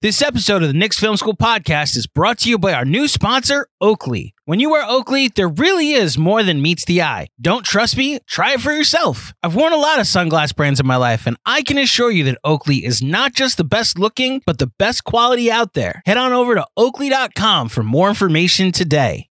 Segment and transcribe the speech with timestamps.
[0.00, 3.08] This episode of the Knicks Film School podcast is brought to you by our new
[3.08, 4.32] sponsor, Oakley.
[4.44, 7.26] When you wear Oakley, there really is more than meets the eye.
[7.40, 8.20] Don't trust me?
[8.24, 9.34] Try it for yourself.
[9.42, 12.22] I've worn a lot of sunglass brands in my life, and I can assure you
[12.26, 16.00] that Oakley is not just the best looking, but the best quality out there.
[16.06, 19.28] Head on over to oakley.com for more information today.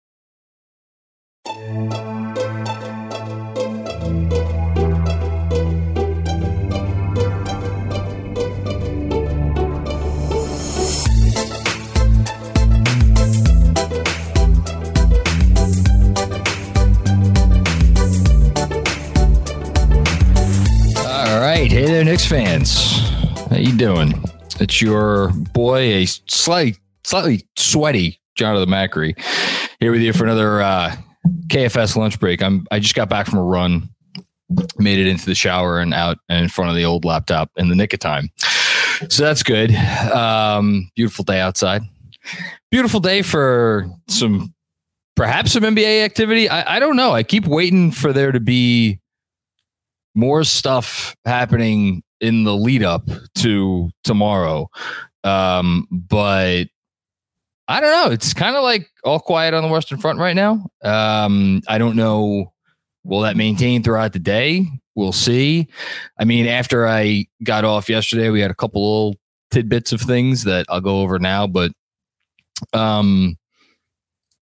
[21.65, 22.99] Right, hey there, Knicks fans.
[23.49, 24.13] How you doing?
[24.59, 29.19] It's your boy, a slightly slightly sweaty Jon of the Macri,
[29.79, 30.95] here with you for another uh,
[31.47, 32.43] KFS lunch break.
[32.43, 33.89] I'm I just got back from a run,
[34.77, 37.69] made it into the shower and out and in front of the old laptop in
[37.69, 38.29] the nick of time.
[39.09, 39.73] So that's good.
[39.73, 41.81] Um, beautiful day outside.
[42.69, 44.53] Beautiful day for some
[45.15, 46.47] perhaps some NBA activity.
[46.47, 47.13] I, I don't know.
[47.13, 48.99] I keep waiting for there to be
[50.15, 54.69] more stuff happening in the lead up to tomorrow.
[55.23, 56.65] Um, but
[57.67, 58.11] I don't know.
[58.11, 60.67] It's kind of like all quiet on the Western Front right now.
[60.83, 62.53] Um, I don't know.
[63.03, 64.67] Will that maintain throughout the day?
[64.95, 65.67] We'll see.
[66.17, 69.19] I mean, after I got off yesterday, we had a couple little
[69.51, 71.71] tidbits of things that I'll go over now, but
[72.73, 73.37] um,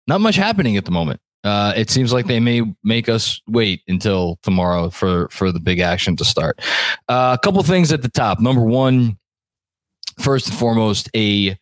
[0.06, 1.20] not much happening at the moment.
[1.44, 5.80] Uh, it seems like they may make us wait until tomorrow for for the big
[5.80, 6.60] action to start.
[7.08, 8.40] Uh, a couple things at the top.
[8.40, 9.18] Number one,
[10.20, 11.58] first and foremost, a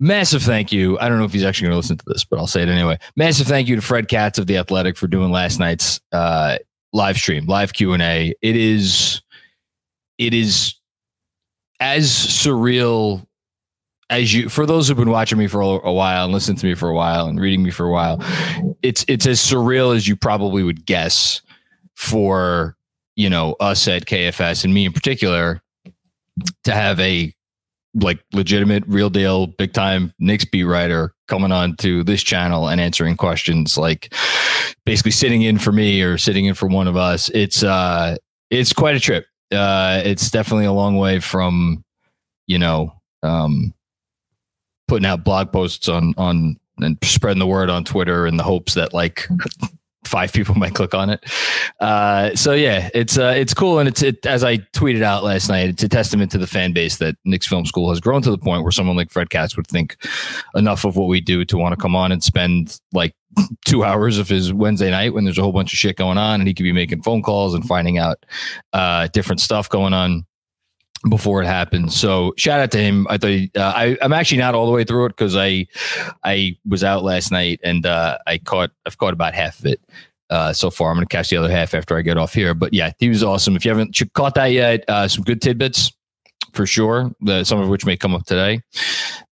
[0.00, 0.98] massive thank you.
[0.98, 2.68] I don't know if he's actually going to listen to this, but I'll say it
[2.68, 2.98] anyway.
[3.16, 6.58] Massive thank you to Fred Katz of the Athletic for doing last night's uh,
[6.92, 8.34] live stream, live Q and A.
[8.42, 9.22] It is,
[10.18, 10.74] it is
[11.80, 13.27] as surreal
[14.10, 16.74] as you for those who've been watching me for a, while and listening to me
[16.74, 18.22] for a while and reading me for a while
[18.82, 21.42] it's it's as surreal as you probably would guess
[21.94, 22.76] for
[23.16, 25.60] you know us at KFS and me in particular
[26.64, 27.32] to have a
[27.94, 32.80] like legitimate real deal big time Knicks beat writer coming on to this channel and
[32.80, 34.12] answering questions like
[34.84, 37.28] basically sitting in for me or sitting in for one of us.
[37.30, 38.16] It's uh
[38.50, 39.26] it's quite a trip.
[39.52, 41.84] Uh it's definitely a long way from
[42.46, 42.92] you know
[43.22, 43.74] um
[44.88, 48.74] putting out blog posts on on and spreading the word on Twitter in the hopes
[48.74, 49.28] that like
[50.04, 51.24] five people might click on it.
[51.80, 55.48] Uh, so yeah, it's uh, it's cool, and it's it, as I tweeted out last
[55.48, 58.30] night, it's a testament to the fan base that Knicks Film School has grown to
[58.30, 59.96] the point where someone like Fred Katz would think
[60.54, 63.14] enough of what we do to want to come on and spend like
[63.66, 66.40] two hours of his Wednesday night when there's a whole bunch of shit going on,
[66.40, 68.24] and he could be making phone calls and finding out
[68.72, 70.24] uh, different stuff going on
[71.08, 71.92] before it happened.
[71.92, 73.06] So shout out to him.
[73.08, 75.66] I thought he, uh, I, I'm actually not all the way through it because I
[76.24, 79.80] I was out last night and uh, I caught I've caught about half of it
[80.30, 80.90] uh, so far.
[80.90, 82.54] I'm going to catch the other half after I get off here.
[82.54, 83.56] But yeah, he was awesome.
[83.56, 85.92] If you haven't caught that yet, uh, some good tidbits
[86.52, 87.10] for sure.
[87.20, 88.60] The, some of which may come up today.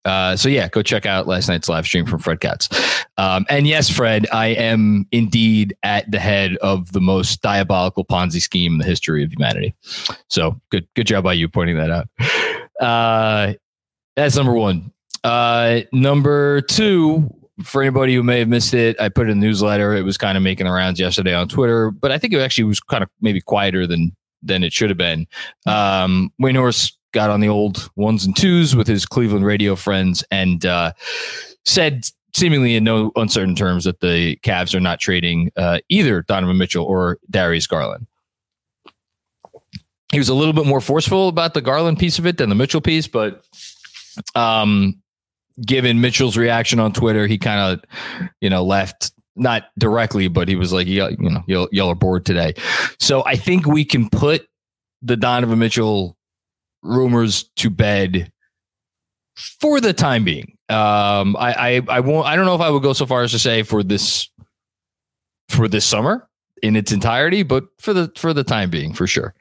[0.03, 2.70] Uh, so yeah, go check out last night's live stream from Fred Katz.
[3.18, 8.42] Um, and yes, Fred, I am indeed at the head of the most diabolical Ponzi
[8.42, 9.74] scheme in the history of humanity.
[10.30, 12.08] So good, good job by you pointing that out.
[12.80, 13.53] Uh,
[14.16, 14.92] that's number one.
[15.24, 17.34] Uh, number two,
[17.64, 19.96] for anybody who may have missed it, I put in a newsletter.
[19.96, 22.66] It was kind of making the rounds yesterday on Twitter, but I think it actually
[22.66, 25.26] was kind of maybe quieter than than it should have been.
[25.66, 30.24] Um, Wayne Horse got on the old ones and twos with his Cleveland radio friends
[30.31, 30.92] and uh,
[31.64, 32.06] said
[32.36, 36.84] seemingly in no uncertain terms that the Cavs are not trading uh, either Donovan Mitchell
[36.84, 38.06] or Darius Garland.
[40.12, 42.56] He was a little bit more forceful about the Garland piece of it than the
[42.56, 43.46] Mitchell piece, but
[44.36, 45.02] um,
[45.66, 50.58] given Mitchell's reaction on Twitter, he kind of, you know, left not directly, but he
[50.58, 52.53] was like, you know, y'all, y'all are bored today.
[53.00, 54.47] So I think we can put
[55.02, 56.18] the Donovan Mitchell
[56.85, 58.31] rumors to bed
[59.35, 60.58] for the time being.
[60.70, 63.32] Um, I, I, I won't, I don't know if I would go so far as
[63.32, 64.29] to say for this,
[65.49, 66.28] for this summer
[66.64, 69.35] in its entirety, but for the, for the time being, for sure.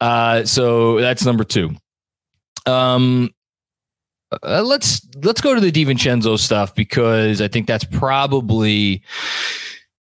[0.00, 1.70] Uh, so that's number two.
[2.66, 3.30] Um,
[4.42, 9.02] uh, let's let's go to the DiVincenzo stuff because I think that's probably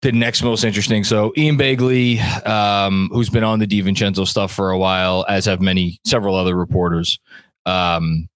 [0.04, 1.04] the next most interesting.
[1.04, 5.62] So Ian Begley, um, who's been on the DiVincenzo stuff for a while, as have
[5.62, 7.20] many several other reporters,
[7.66, 8.30] um,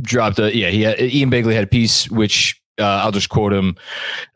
[0.00, 0.70] dropped a yeah.
[0.70, 3.76] He had, Ian Begley had a piece which uh, I'll just quote him.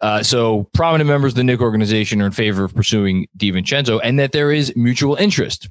[0.00, 4.18] Uh, so prominent members of the Knick organization are in favor of pursuing DiVincenzo, and
[4.18, 5.68] that there is mutual interest.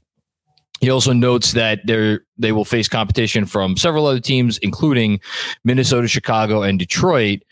[0.81, 5.21] He also notes that they they will face competition from several other teams, including
[5.63, 7.43] Minnesota, Chicago, and Detroit.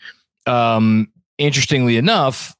[0.46, 2.54] Um, interestingly enough,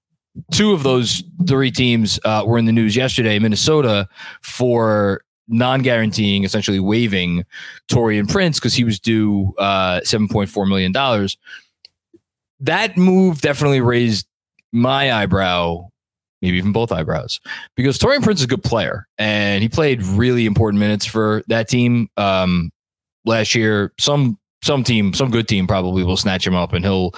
[0.53, 3.39] two of those three teams uh, were in the news yesterday.
[3.39, 4.09] Minnesota
[4.43, 7.45] for non-guaranteeing, essentially waiving
[7.91, 11.37] Taurean Prince because he was due uh, seven point four million dollars.
[12.61, 14.27] That move definitely raised
[14.73, 15.89] my eyebrow,
[16.41, 17.41] maybe even both eyebrows,
[17.77, 21.69] because Taurean Prince is a good player and he played really important minutes for that
[21.69, 22.71] team um,
[23.25, 23.93] last year.
[23.99, 27.13] Some some team, some good team, probably will snatch him up and he'll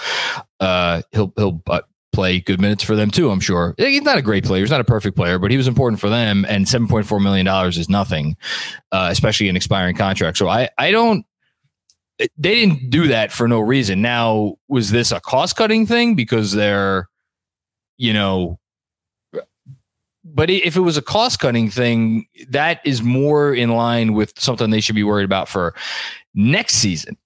[0.59, 1.83] uh, he'll he'll uh,
[2.17, 3.31] play good minutes for them too.
[3.31, 4.63] I'm sure he's not a great player.
[4.63, 6.47] He's not a perfect player, but he was important for them.
[6.49, 8.37] And 7.4 million dollars is nothing,
[8.91, 10.39] uh, especially an expiring contract.
[10.39, 11.27] So I I don't.
[12.19, 14.01] They didn't do that for no reason.
[14.01, 17.11] Now, was this a cost cutting thing because they're,
[17.99, 18.59] you know,
[20.25, 24.71] but if it was a cost cutting thing, that is more in line with something
[24.71, 25.75] they should be worried about for
[26.35, 27.19] next season.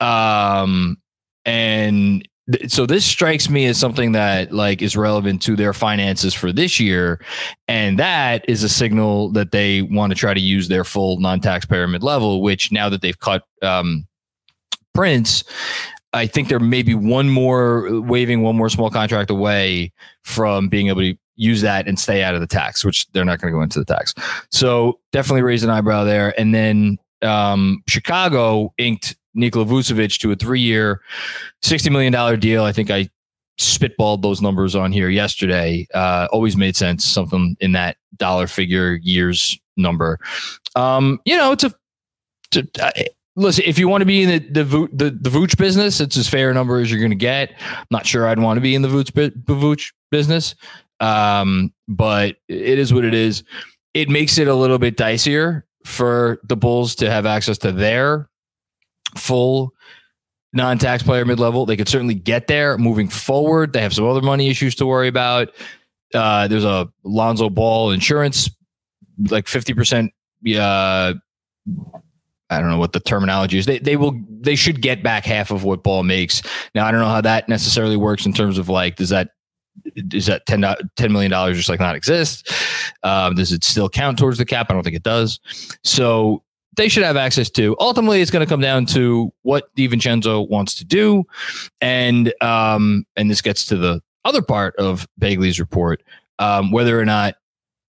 [0.00, 0.98] Um,
[1.44, 2.26] and
[2.66, 6.80] so this strikes me as something that like is relevant to their finances for this
[6.80, 7.20] year
[7.68, 11.86] and that is a signal that they want to try to use their full non-taxpayer
[11.86, 14.06] mid-level which now that they've cut um,
[14.92, 15.44] prince
[16.12, 19.92] i think there may be one more waiving one more small contract away
[20.22, 23.40] from being able to use that and stay out of the tax which they're not
[23.40, 24.14] going to go into the tax.
[24.50, 30.36] So definitely raise an eyebrow there and then um, chicago inked Nikola Vucevic to a
[30.36, 31.00] three-year,
[31.62, 32.64] sixty million dollar deal.
[32.64, 33.08] I think I
[33.58, 35.86] spitballed those numbers on here yesterday.
[35.94, 40.18] Uh, always made sense, something in that dollar figure years number.
[40.76, 41.74] Um, you know, to
[42.80, 42.90] uh,
[43.36, 46.28] listen, if you want to be in the the the, the Vooch business, it's as
[46.28, 47.52] fair a number as you're going to get.
[47.60, 50.54] I'm not sure I'd want to be in the Vooch, Vooch business,
[51.00, 53.44] um, but it is what it is.
[53.94, 58.28] It makes it a little bit dicier for the Bulls to have access to their
[59.16, 59.72] full
[60.52, 61.66] non taxpayer mid-level.
[61.66, 63.72] They could certainly get there moving forward.
[63.72, 65.50] They have some other money issues to worry about.
[66.14, 68.50] Uh, there's a Lonzo Ball insurance,
[69.30, 70.10] like 50%.
[70.56, 71.14] Uh,
[72.50, 73.64] I don't know what the terminology is.
[73.64, 76.42] They they will they should get back half of what Ball makes.
[76.74, 79.30] Now I don't know how that necessarily works in terms of like does that
[79.96, 82.52] is that 10, $10 million just like not exist?
[83.02, 84.66] Um, does it still count towards the cap?
[84.68, 85.40] I don't think it does.
[85.82, 86.42] So
[86.76, 87.76] they should have access to.
[87.78, 91.24] Ultimately, it's going to come down to what DiVincenzo wants to do,
[91.80, 96.02] and um, and this gets to the other part of Begley's report,
[96.38, 97.34] um, whether or not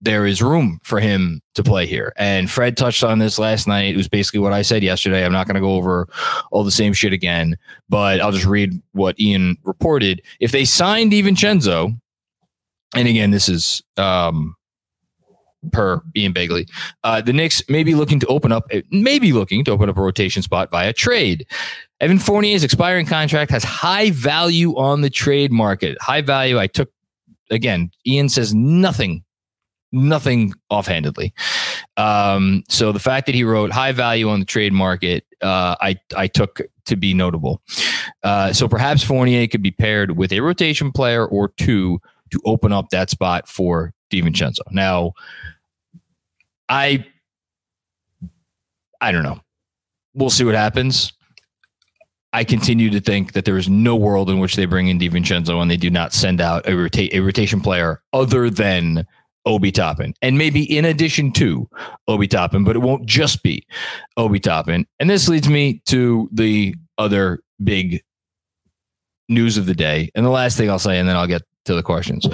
[0.01, 2.13] there is room for him to play here.
[2.17, 3.95] And Fred touched on this last night.
[3.95, 5.25] It was basically what I said yesterday.
[5.25, 6.09] I'm not going to go over
[6.53, 7.57] all the same shit again,
[7.89, 10.23] but I'll just read what Ian reported.
[10.39, 11.99] If they signed DiVincenzo,
[12.95, 14.55] and again, this is um,
[15.69, 16.69] per Ian Begley.
[17.05, 20.03] Uh, the Knicks may be looking to open up, maybe looking to open up a
[20.03, 21.47] rotation spot via trade.
[22.01, 25.99] Evan Fournier's expiring contract has high value on the trade market.
[26.01, 26.59] High value.
[26.59, 26.91] I took
[27.51, 27.91] again.
[28.07, 29.25] Ian says nothing,
[29.93, 31.33] nothing offhandedly.
[31.97, 35.97] Um, so the fact that he wrote high value on the trade market, uh, I
[36.17, 37.63] I took to be notable.
[38.23, 42.01] Uh, so perhaps Fournier could be paired with a rotation player or two
[42.31, 44.61] to open up that spot for DiVincenzo.
[44.71, 45.13] Now,
[46.69, 47.05] I
[49.01, 49.41] I don't know.
[50.15, 51.13] We'll see what happens.
[52.33, 55.63] I continue to think that there is no world in which they bring in DiVincenzo
[55.63, 59.07] and they do not send out a, rota- a rotation player other than
[59.47, 61.67] Obi Toppin, and maybe in addition to
[62.07, 63.67] Obi Toppin, but it won't just be
[64.19, 64.87] Obi Toppin.
[65.01, 68.03] And this leads me to the other big
[69.31, 71.75] news of the day, and the last thing I'll say, and then I'll get to
[71.75, 72.27] the questions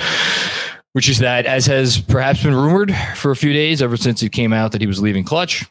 [0.94, 4.30] which is that, as has perhaps been rumored for a few days ever since it
[4.30, 5.64] came out that he was leaving Clutch,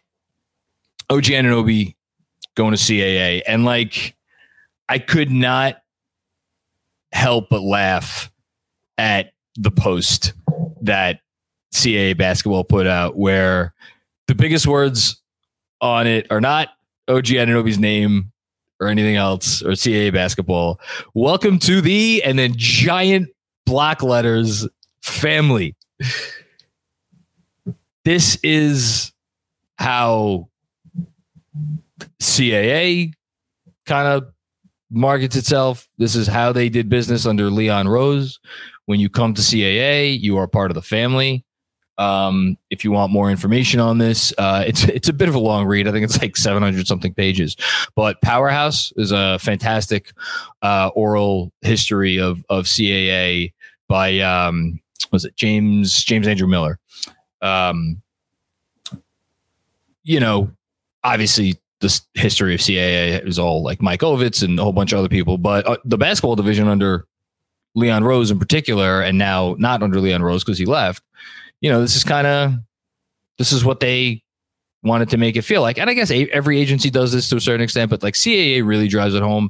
[1.09, 1.95] OG Anunoby
[2.55, 3.41] going to CAA.
[3.47, 4.15] And like,
[4.89, 5.77] I could not
[7.13, 8.29] help but laugh
[8.97, 10.33] at the post
[10.81, 11.21] that
[11.73, 13.73] CAA basketball put out, where
[14.27, 15.21] the biggest words
[15.79, 16.67] on it are not
[17.07, 18.33] OG Anunoby's name
[18.81, 20.81] or anything else or CAA basketball.
[21.13, 23.29] Welcome to the, and then giant
[23.65, 24.67] black letters
[25.03, 25.75] family.
[28.05, 29.11] This is
[29.77, 30.49] how
[32.19, 33.13] CAA
[33.85, 34.33] kind of
[34.89, 35.87] markets itself.
[35.97, 38.39] This is how they did business under Leon Rose.
[38.85, 41.45] When you come to CAA, you are part of the family.
[41.97, 45.39] Um, if you want more information on this, uh, it's it's a bit of a
[45.39, 45.87] long read.
[45.87, 47.55] I think it's like 700 something pages.
[47.95, 50.11] But Powerhouse is a fantastic
[50.61, 53.53] uh, oral history of of CAA
[53.87, 54.79] by um,
[55.13, 56.79] was it James James Andrew Miller.
[57.41, 58.01] Um,
[60.03, 60.51] you know,
[61.03, 64.99] obviously the history of CAA is all like Mike Ovitz and a whole bunch of
[64.99, 67.05] other people, but uh, the basketball division under
[67.75, 71.03] Leon Rose in particular, and now not under Leon Rose because he left.
[71.61, 72.53] You know, this is kind of
[73.37, 74.23] this is what they
[74.83, 75.77] wanted to make it feel like.
[75.77, 78.87] And I guess every agency does this to a certain extent, but like CAA really
[78.87, 79.49] drives it home.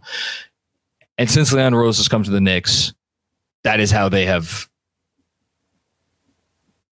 [1.18, 2.94] And since Leon Rose has come to the Knicks,
[3.64, 4.70] that is how they have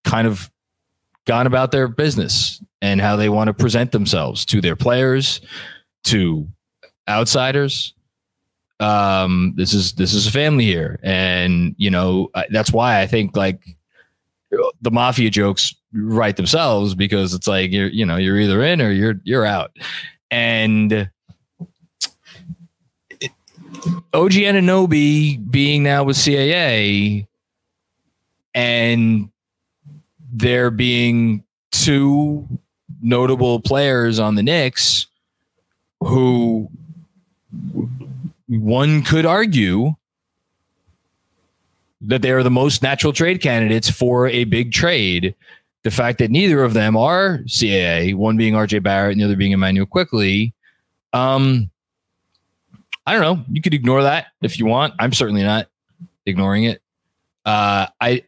[0.04, 0.50] kind of
[1.26, 5.40] gone about their business and how they want to present themselves to their players,
[6.04, 6.48] to
[7.08, 7.94] outsiders.
[8.80, 13.36] Um, this is this is a family here, and you know that's why I think
[13.36, 13.60] like
[14.80, 18.90] the mafia jokes write themselves because it's like you're you know you're either in or
[18.90, 19.76] you're you're out
[20.32, 21.10] and
[24.14, 27.26] OG Anunoby being now with CAA
[28.54, 29.28] and
[30.32, 32.46] there being two
[33.00, 35.06] notable players on the Knicks
[36.00, 36.68] who
[38.48, 39.94] one could argue
[42.00, 45.34] that they are the most natural trade candidates for a big trade.
[45.84, 49.36] The fact that neither of them are CAA, one being RJ Barrett and the other
[49.36, 50.54] being Immanuel Quickley,
[51.12, 51.70] um,
[53.06, 53.44] I don't know.
[53.50, 54.94] You could ignore that if you want.
[54.98, 55.68] I'm certainly not
[56.24, 56.80] ignoring it.
[57.44, 58.24] Uh, I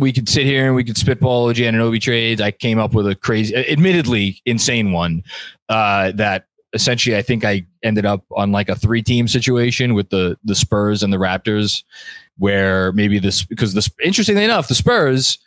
[0.00, 2.40] we could sit here and we could spitball OG Anunoby trades.
[2.40, 5.22] I came up with a crazy, admittedly insane one
[5.68, 10.08] uh, that essentially I think I ended up on like a three team situation with
[10.08, 11.84] the the Spurs and the Raptors
[12.38, 15.38] where maybe this because this interestingly enough, the Spurs.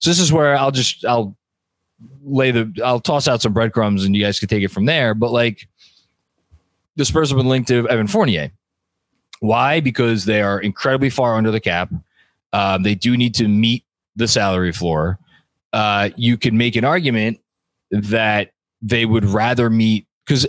[0.00, 1.34] So this is where I'll just I'll
[2.22, 5.14] lay the I'll toss out some breadcrumbs and you guys can take it from there.
[5.14, 5.68] But like
[6.96, 8.50] the Spurs have been linked to Evan Fournier.
[9.40, 9.80] Why?
[9.80, 11.90] Because they are incredibly far under the cap.
[12.52, 13.84] Um, they do need to meet
[14.16, 15.18] the salary floor.
[15.72, 17.40] Uh, you can make an argument
[17.90, 20.46] that they would rather meet because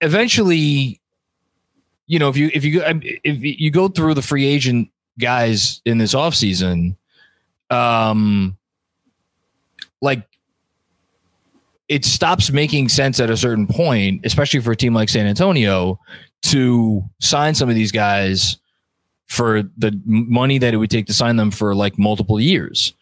[0.00, 1.00] eventually
[2.08, 2.82] you know, if you if you
[3.22, 6.96] if you go through the free agent guys in this offseason,
[7.70, 8.56] um
[10.00, 10.26] like
[11.88, 16.00] it stops making sense at a certain point, especially for a team like San Antonio,
[16.42, 18.56] to sign some of these guys
[19.28, 22.94] for the money that it would take to sign them for like multiple years.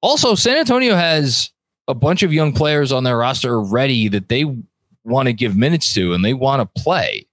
[0.00, 1.50] Also, San Antonio has
[1.88, 4.44] a bunch of young players on their roster already that they
[5.04, 7.26] want to give minutes to and they want to play.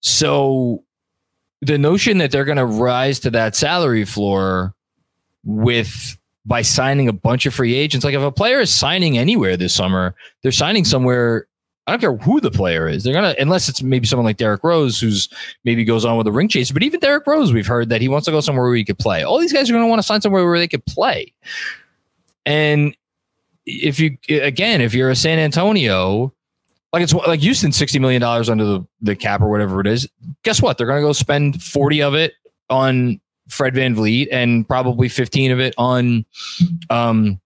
[0.00, 0.84] So
[1.60, 4.74] the notion that they're going to rise to that salary floor
[5.44, 6.16] with
[6.46, 9.74] by signing a bunch of free agents, like if a player is signing anywhere this
[9.74, 11.46] summer, they're signing somewhere.
[11.90, 13.02] I don't care who the player is.
[13.02, 15.28] They're gonna unless it's maybe someone like Derrick Rose, who's
[15.64, 16.70] maybe goes on with a ring chase.
[16.70, 18.98] But even Derrick Rose, we've heard that he wants to go somewhere where he could
[18.98, 19.24] play.
[19.24, 21.32] All these guys are to want to sign somewhere where they could play.
[22.46, 22.96] And
[23.66, 26.32] if you again, if you're a San Antonio,
[26.92, 30.08] like it's like Houston, sixty million dollars under the, the cap or whatever it is.
[30.44, 30.78] Guess what?
[30.78, 32.34] They're to go spend forty of it
[32.68, 36.24] on Fred Van VanVleet and probably fifteen of it on
[36.88, 37.40] um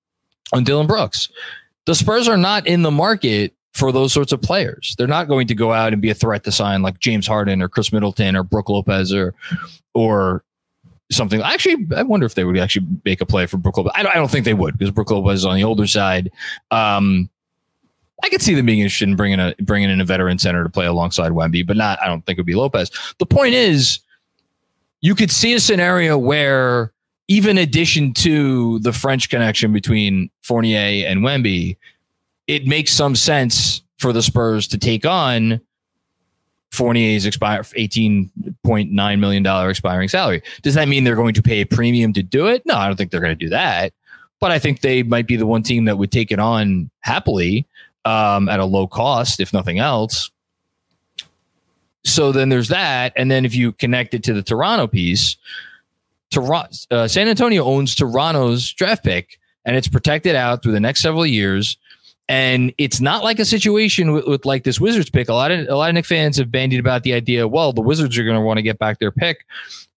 [0.52, 1.30] on Dillon Brooks.
[1.86, 4.94] The Spurs are not in the market for those sorts of players.
[4.96, 7.60] They're not going to go out and be a threat to sign like James Harden
[7.60, 9.34] or Khris Middleton or Brook Lopez or
[9.92, 10.44] or
[11.10, 11.42] something.
[11.42, 13.92] Actually, I wonder if they would actually make a play for Brook Lopez.
[13.94, 16.30] I don't, I don't think they would because Brook Lopez is on the older side.
[16.70, 17.28] Um,
[18.22, 20.70] I could see them being interested in bringing a bringing in a veteran center to
[20.70, 22.00] play alongside Wemby, but not.
[22.00, 22.90] I don't think it would be Lopez.
[23.18, 23.98] The point is,
[25.00, 26.92] you could see a scenario where
[27.26, 31.76] even addition to the French connection between Fournier and Wemby,
[32.46, 35.60] it makes some sense for the Spurs to take on
[36.72, 40.42] Fournier's expire $18.9 million expiring salary.
[40.62, 42.66] Does that mean they're going to pay a premium to do it?
[42.66, 43.92] No, I don't think they're going to do that.
[44.40, 47.66] But I think they might be the one team that would take it on happily
[48.04, 50.30] um, at a low cost, if nothing else.
[52.02, 53.12] So then there's that.
[53.16, 55.36] And then if you connect it to the Toronto piece,
[56.36, 61.24] uh, San Antonio owns Toronto's draft pick and it's protected out through the next several
[61.24, 61.78] years.
[62.28, 65.28] And it's not like a situation with, with, like this Wizards pick.
[65.28, 67.46] A lot of a lot of Knick fans have bandied about the idea.
[67.46, 69.44] Well, the Wizards are going to want to get back their pick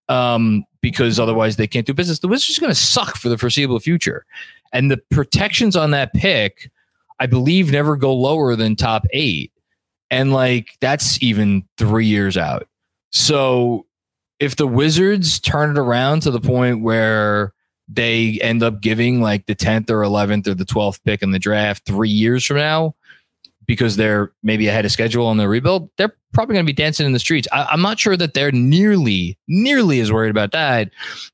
[0.10, 2.20] um, because otherwise they can't do business.
[2.20, 4.26] The Wizards are going to suck for the foreseeable future,
[4.74, 6.70] and the protections on that pick
[7.20, 9.52] I believe, never go lower than top eight.
[10.10, 12.68] And like that's even three years out.
[13.12, 13.86] So
[14.40, 17.54] if the Wizards turn it around to the point where
[17.88, 21.40] they end up giving like the 10th or 11th or the 12th pick in the
[21.40, 22.96] draft three years from now,
[23.66, 27.06] because they're maybe ahead of schedule on the rebuild, they're probably going to be dancing
[27.06, 27.48] in the streets.
[27.52, 30.92] I, am not sure that they're nearly, nearly as worried about that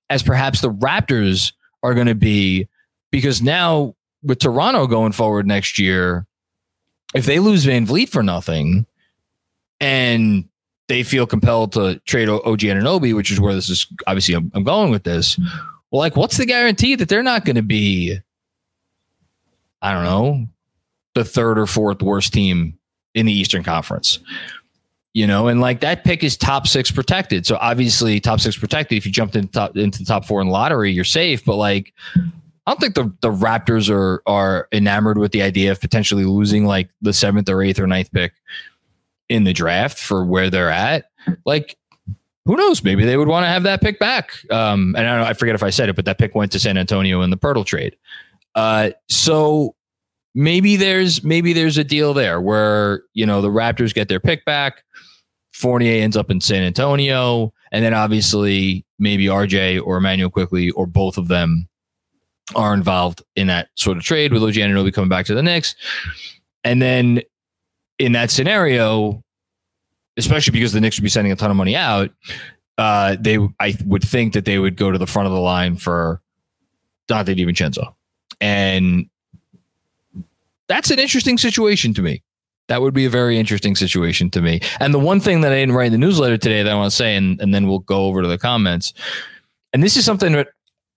[0.10, 2.68] as perhaps the Raptors are going to be,
[3.12, 6.26] because now with Toronto going forward next year,
[7.14, 8.86] if they lose Van Vleet for nothing,
[9.80, 10.48] and
[10.88, 14.64] they feel compelled to trade OG Anunoby, which is where this is obviously I'm, I'm
[14.64, 15.40] going with this.
[15.94, 18.18] Like, what's the guarantee that they're not going to be,
[19.82, 20.48] I don't know,
[21.14, 22.80] the third or fourth worst team
[23.14, 24.20] in the Eastern Conference?
[25.14, 27.46] You know, and like that pick is top six protected.
[27.46, 28.98] So obviously, top six protected.
[28.98, 31.46] If you jumped into top into the top four in the lottery, you're safe.
[31.46, 35.80] But like, I don't think the, the Raptors are are enamored with the idea of
[35.80, 38.34] potentially losing like the seventh or eighth or ninth pick
[39.30, 41.12] in the draft for where they're at.
[41.46, 41.78] Like,
[42.46, 42.84] who knows?
[42.84, 44.32] Maybe they would want to have that pick back.
[44.52, 46.60] Um, and I, know, I forget if I said it, but that pick went to
[46.60, 47.96] San Antonio in the Poeltl trade.
[48.56, 49.76] Uh, so
[50.36, 54.46] maybe there's maybe there's a deal there where you know the Raptors get their pick
[54.46, 54.84] back.
[55.54, 60.86] Fournier ends up in San Antonio, and then obviously maybe RJ or Immanuel Quickley or
[60.86, 61.68] both of them
[62.56, 65.76] are involved in that sort of trade with OG Anunoby coming back to the Knicks.
[66.64, 67.22] And then
[68.00, 69.23] in that scenario,
[70.17, 72.12] especially because the Knicks would be sending a ton of money out,
[72.77, 75.77] uh, they I would think that they would go to the front of the line
[75.77, 76.22] for
[77.08, 77.93] Donte DiVincenzo.
[78.41, 79.10] And
[80.67, 82.24] that's an interesting situation to me.
[82.67, 84.62] That would be a very interesting situation to me.
[84.79, 86.91] And the one thing that I didn't write in the newsletter today that I want
[86.91, 88.93] to say, and, and then we'll go over to the comments.
[89.74, 90.50] And this is something that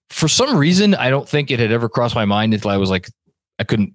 [0.09, 2.89] for some reason I don't think it had ever crossed my mind until I was
[2.89, 3.09] like,
[3.59, 3.95] I couldn't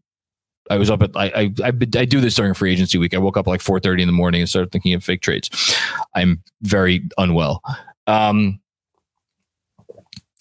[0.72, 3.14] I was up at I, I I I do this during free agency week.
[3.14, 5.76] I woke up like four thirty in the morning and started thinking of fake trades.
[6.16, 7.62] I'm very unwell.
[8.08, 8.60] Um,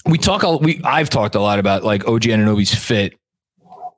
[0.06, 0.44] we talk.
[0.44, 3.18] all We I've talked a lot about like OG Anunoby's fit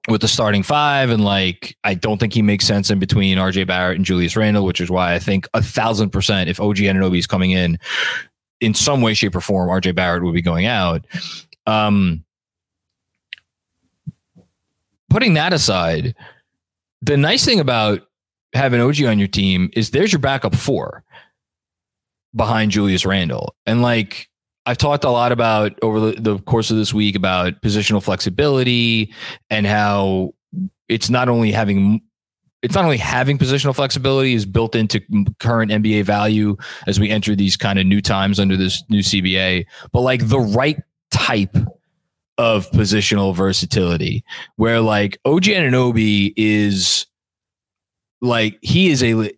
[0.08, 3.66] with the starting five, and like I don't think he makes sense in between RJ
[3.66, 7.18] Barrett and Julius Randle, which is why I think a thousand percent if OG Anunoby
[7.18, 7.78] is coming in
[8.60, 11.04] in some way, shape, or form, RJ Barrett would be going out.
[11.66, 12.24] Um,
[15.12, 16.14] putting that aside,
[17.02, 18.00] the nice thing about
[18.54, 21.04] having OG on your team is there's your backup four
[22.34, 23.54] behind Julius Randle.
[23.66, 24.28] And like
[24.64, 29.12] I've talked a lot about over the, course of this week about positional flexibility
[29.50, 30.32] and how
[30.88, 32.00] it's not only having
[32.62, 35.00] it's not only having positional flexibility is built into
[35.40, 39.66] current NBA value as we enter these kind of new times under this new CBA,
[39.92, 41.56] but like the right type
[42.38, 44.24] of positional versatility
[44.56, 47.06] where like OG Anunoby is
[48.20, 49.30] like he is a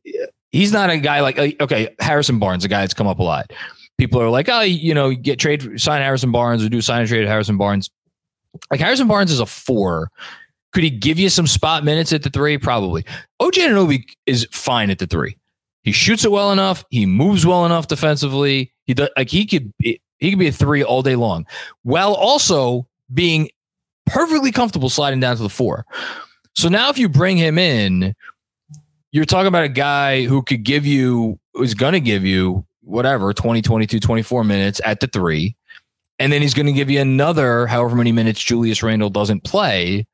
[0.53, 3.53] he's not a guy like okay Harrison Barnes a guy that's come up a lot.
[3.99, 7.09] People are like oh you know get trade sign Harrison Barnes or do sign and
[7.09, 7.91] trade Harrison Barnes.
[8.71, 10.11] Like Harrison Barnes is a four.
[10.73, 12.59] Could he give you some spot minutes at the three?
[12.59, 13.05] Probably.
[13.41, 15.37] OG Anunoby is fine at the three.
[15.85, 16.85] He shoots it well enough.
[16.91, 18.73] He moves well enough defensively.
[18.87, 19.73] He does like he could
[20.19, 21.47] he could be a three all day long
[21.83, 23.51] while also being
[24.07, 25.85] perfectly comfortable sliding down to the four.
[26.55, 28.15] So now if you bring him in,
[29.13, 33.33] you're talking about a guy who could give you, who's going to give you whatever,
[33.33, 35.57] 20, 22, 24 minutes at the three.
[36.19, 40.07] And then he's going to give you another however many minutes Julius Randle doesn't play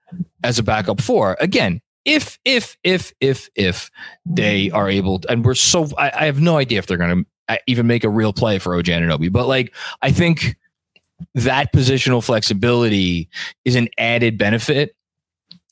[0.42, 1.36] as a backup four.
[1.40, 3.90] Again, if, if, if, if, if
[4.24, 7.24] they are able, to, and we're so, I, I have no idea if they're going
[7.24, 7.30] to
[7.66, 10.56] even make a real play for OG Anunoby, but like, I think
[11.34, 13.28] that positional flexibility
[13.64, 14.96] is an added benefit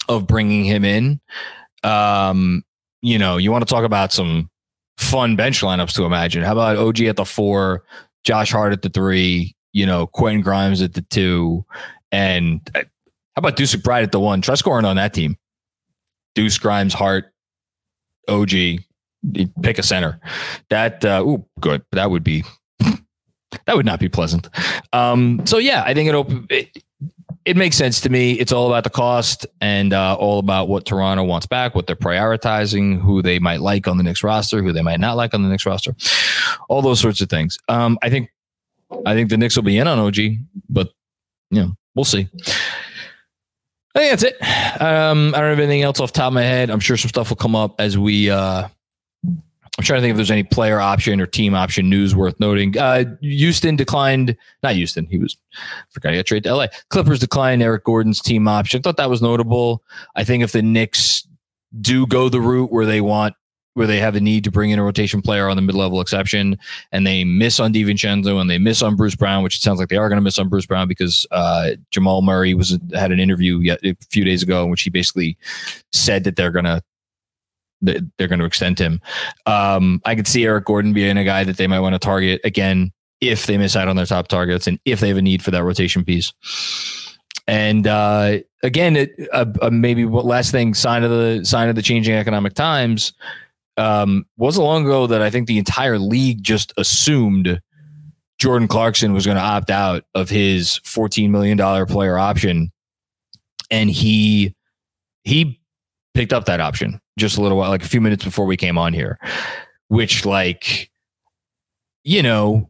[0.08, 1.20] of bringing him in.
[1.84, 2.64] Um,
[3.02, 4.50] you know, you want to talk about some
[4.96, 6.42] fun bench lineups to imagine.
[6.42, 7.84] How about OG at the four,
[8.24, 11.64] Josh Hart at the three, you know, Quentin Grimes at the two,
[12.10, 14.40] and uh, how about Deuce McBride at the one?
[14.40, 15.36] Try scoring on that team.
[16.34, 17.32] Deuce Grimes, Hart,
[18.26, 18.50] OG,
[19.62, 20.20] pick a center.
[20.70, 21.82] That uh, ooh, good.
[21.92, 22.44] That would be
[22.80, 24.48] that would not be pleasant.
[24.92, 26.82] Um, so yeah, I think it, it
[27.44, 28.32] it makes sense to me.
[28.32, 31.96] It's all about the cost and uh, all about what Toronto wants back, what they're
[31.96, 35.42] prioritizing, who they might like on the next roster, who they might not like on
[35.42, 35.94] the next roster,
[36.68, 37.58] all those sorts of things.
[37.68, 38.30] Um, I think
[39.06, 40.16] I think the Knicks will be in on OG,
[40.68, 40.90] but
[41.50, 42.28] you know we'll see.
[43.94, 44.82] I think that's it.
[44.82, 46.70] Um, I don't have anything else off top of my head.
[46.70, 48.68] I'm sure some stuff will come up as we uh,
[49.78, 52.76] I'm trying to think if there's any player option or team option news worth noting.
[52.76, 55.06] Uh, Houston declined, not Houston.
[55.06, 56.66] He was, I forgot he got traded to LA.
[56.90, 58.82] Clippers declined Eric Gordon's team option.
[58.82, 59.84] Thought that was notable.
[60.16, 61.28] I think if the Knicks
[61.80, 63.36] do go the route where they want,
[63.74, 66.00] where they have a need to bring in a rotation player on the mid level
[66.00, 66.58] exception
[66.90, 69.88] and they miss on DiVincenzo and they miss on Bruce Brown, which it sounds like
[69.88, 73.20] they are going to miss on Bruce Brown because uh, Jamal Murray was had an
[73.20, 75.38] interview yet a few days ago in which he basically
[75.92, 76.82] said that they're going to
[77.80, 79.00] they're going to extend him.
[79.46, 82.40] Um, I could see Eric Gordon being a guy that they might want to target
[82.44, 85.42] again if they miss out on their top targets and if they have a need
[85.42, 86.32] for that rotation piece.
[87.46, 91.76] And uh, again, it, uh, uh, maybe what last thing sign of the sign of
[91.76, 93.14] the changing economic times
[93.78, 97.60] um, wasn't long ago that I think the entire league just assumed
[98.38, 102.70] Jordan Clarkson was going to opt out of his $14 million player option.
[103.70, 104.54] And he
[105.24, 105.60] he
[106.18, 108.76] picked up that option just a little while, like a few minutes before we came
[108.76, 109.20] on here,
[109.86, 110.90] which like,
[112.02, 112.68] you know,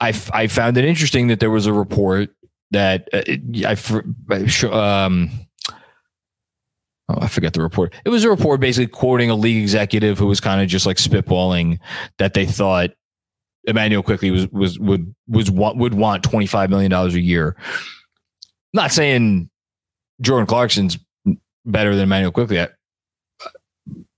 [0.00, 2.30] I, I found it interesting that there was a report
[2.70, 3.20] that uh,
[3.66, 5.30] I, um,
[7.10, 7.92] oh, I forget the report.
[8.06, 10.96] It was a report basically quoting a league executive who was kind of just like
[10.96, 11.80] spitballing
[12.16, 12.92] that they thought
[13.64, 17.56] Immanuel Quickley was was would was would want twenty five million dollars a year.
[18.72, 19.50] Not saying
[20.22, 20.96] Jordan Clarkson's
[21.70, 22.66] better than Immanuel Quickley.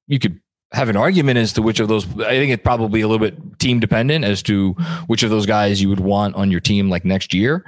[0.06, 0.40] You could
[0.72, 2.06] have an argument as to which of those.
[2.20, 4.72] I think it's probably a little bit team dependent as to
[5.06, 7.64] which of those guys you would want on your team like next year.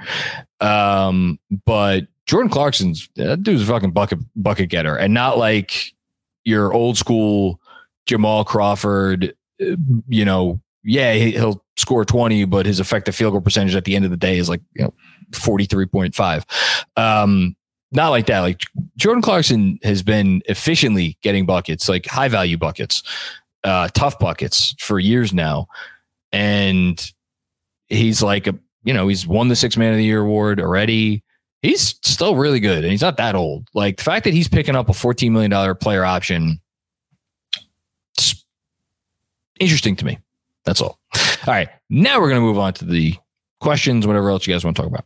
[0.61, 5.93] Um, but Jordan Clarkson's that dude's a fucking bucket bucket getter, and not like
[6.45, 7.59] your old school
[8.05, 9.35] Jamal Crawford.
[9.61, 9.75] Uh,
[10.07, 14.05] you know, yeah, he'll score 20, but his effective field goal percentage at the end
[14.05, 14.93] of the day is like, you know,
[15.31, 16.43] 43.5.
[16.97, 17.55] Um,
[17.93, 18.39] not like that.
[18.39, 18.61] Like
[18.97, 23.03] Jordan Clarkson has been efficiently getting buckets, like high value buckets,
[23.63, 25.67] uh, tough buckets for years now.
[26.31, 27.11] And
[27.87, 31.23] he's like a, you know, he's won the six man of the year award already.
[31.61, 33.67] He's still really good and he's not that old.
[33.73, 36.59] Like the fact that he's picking up a $14 million player option,
[39.59, 40.19] interesting to me.
[40.65, 40.99] That's all.
[41.15, 41.69] All right.
[41.89, 43.15] Now we're going to move on to the
[43.61, 45.05] questions, whatever else you guys want to talk about.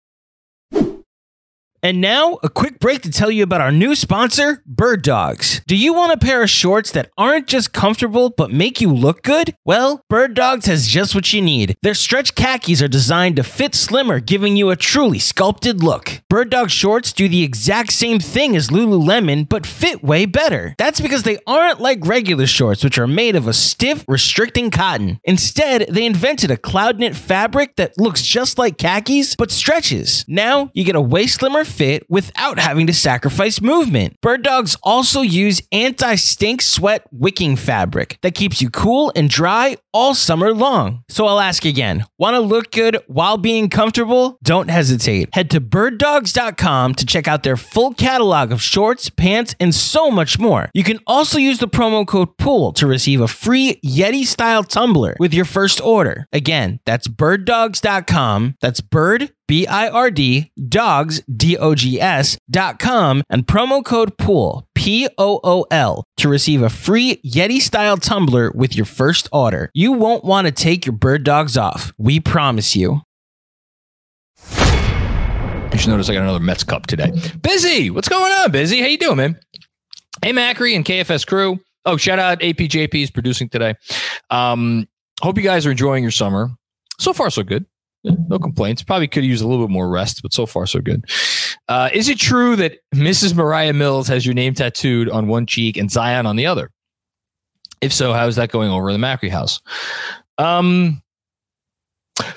[1.83, 5.61] And now, a quick break to tell you about our new sponsor, Bird Dogs.
[5.65, 9.23] Do you want a pair of shorts that aren't just comfortable but make you look
[9.23, 9.55] good?
[9.65, 11.75] Well, Bird Dogs has just what you need.
[11.81, 16.21] Their stretch khakis are designed to fit slimmer, giving you a truly sculpted look.
[16.29, 20.75] Bird Dog shorts do the exact same thing as Lululemon but fit way better.
[20.77, 25.19] That's because they aren't like regular shorts, which are made of a stiff, restricting cotton.
[25.23, 30.23] Instead, they invented a cloud knit fabric that looks just like khakis but stretches.
[30.27, 34.19] Now, you get a way slimmer fit without having to sacrifice movement.
[34.21, 39.77] Bird dogs also use anti stink sweat wicking fabric that keeps you cool and dry
[39.93, 41.03] all summer long.
[41.09, 44.37] So I'll ask again want to look good while being comfortable?
[44.43, 45.29] Don't hesitate.
[45.33, 50.37] Head to birddogs.com to check out their full catalog of shorts, pants, and so much
[50.37, 50.69] more.
[50.73, 55.15] You can also use the promo code POOL to receive a free Yeti style tumbler
[55.19, 56.27] with your first order.
[56.31, 58.55] Again, that's birddogs.com.
[58.61, 63.83] That's bird B I R D, dogs, D O G S, dot com, and promo
[63.83, 68.85] code POOL, P O O L, to receive a free Yeti style tumbler with your
[68.85, 69.69] first order.
[69.73, 71.91] You won't want to take your bird dogs off.
[71.97, 73.01] We promise you.
[74.57, 77.11] You should notice I got another Mets cup today.
[77.41, 78.79] Busy, what's going on, Busy?
[78.79, 79.37] How you doing, man?
[80.21, 81.59] Hey, Macri and KFS crew.
[81.85, 83.75] Oh, shout out APJP is producing today.
[84.29, 84.87] Um,
[85.21, 86.51] hope you guys are enjoying your summer.
[86.99, 87.65] So far, so good
[88.03, 88.83] no complaints.
[88.83, 91.05] Probably could use a little bit more rest, but so far so good.
[91.67, 93.35] Uh, is it true that Mrs.
[93.35, 96.71] Mariah Mills has your name tattooed on one cheek and Zion on the other?
[97.81, 99.61] If so, how is that going over in the Macri house?
[100.37, 101.01] Um,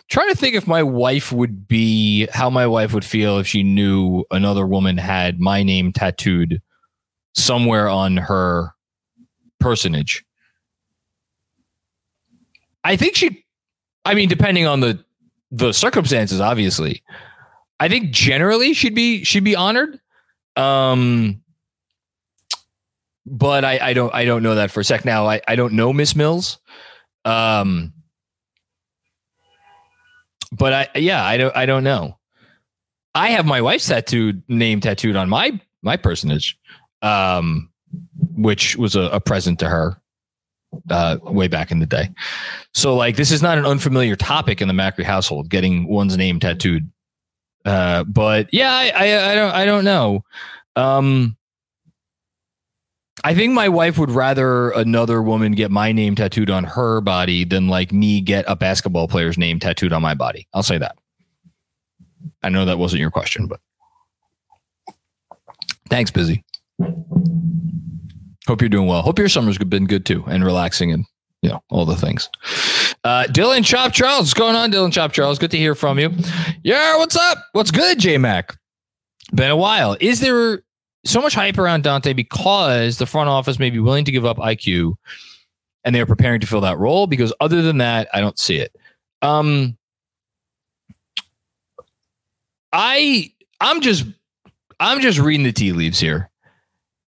[0.09, 3.63] trying to think if my wife would be how my wife would feel if she
[3.63, 6.63] knew another woman had my name tattooed
[7.35, 8.71] somewhere on her
[9.59, 10.25] personage.
[12.85, 13.45] I think she
[14.05, 15.04] I mean, depending on the
[15.57, 17.03] the circumstances, obviously.
[17.81, 20.01] I think generally should be should be honored.
[20.57, 21.43] Um,
[23.27, 25.27] but I, I don't I don't know that for a sec now.
[25.27, 26.59] I, I don't know Miss Mills.
[27.25, 27.93] Um,
[30.53, 32.19] but I yeah I don't I don't know.
[33.15, 36.59] I have my wife's tattooed name tattooed on my my personage.
[37.03, 37.71] Um,
[38.35, 40.01] which was a, a present to her
[40.91, 42.11] uh, way back in the day.
[42.73, 46.41] So like this is not an unfamiliar topic in the Macri household, getting one's name
[46.41, 46.91] tattooed.
[47.65, 50.25] Uh, but yeah, I, I, I don't I don't know.
[50.77, 51.37] Um,
[53.23, 57.45] I think my wife would rather another woman get my name tattooed on her body
[57.45, 60.47] than like me get a basketball player's name tattooed on my body.
[60.53, 60.99] I'll say that.
[62.43, 63.61] I know that wasn't your question, but
[65.89, 66.45] thanks, busy.
[68.47, 69.03] Hope you're doing well.
[69.03, 71.07] Hope your summer's been good too and relaxing and
[71.43, 72.29] you know all the things.
[73.05, 75.39] Uh, Dylan Chop Charles, what's going on, Dylan Chop Charles?
[75.39, 76.11] Good to hear from you.
[76.63, 77.39] Yeah, what's up?
[77.53, 78.57] What's good, J Mac?
[79.35, 79.97] Been a while.
[80.01, 80.63] Is there
[81.05, 84.39] so much hype around Donte because the front office may be willing to give up
[84.39, 84.95] IQ
[85.85, 87.07] and they're preparing to fill that role?
[87.07, 88.75] Because other than that, I don't see it.
[89.23, 89.77] Um,
[92.73, 94.05] I I'm just
[94.81, 96.31] I'm just reading the tea leaves here.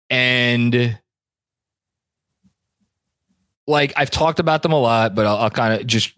[0.08, 0.98] And
[3.66, 6.12] like I've talked about them a lot, but I'll, I'll kind of just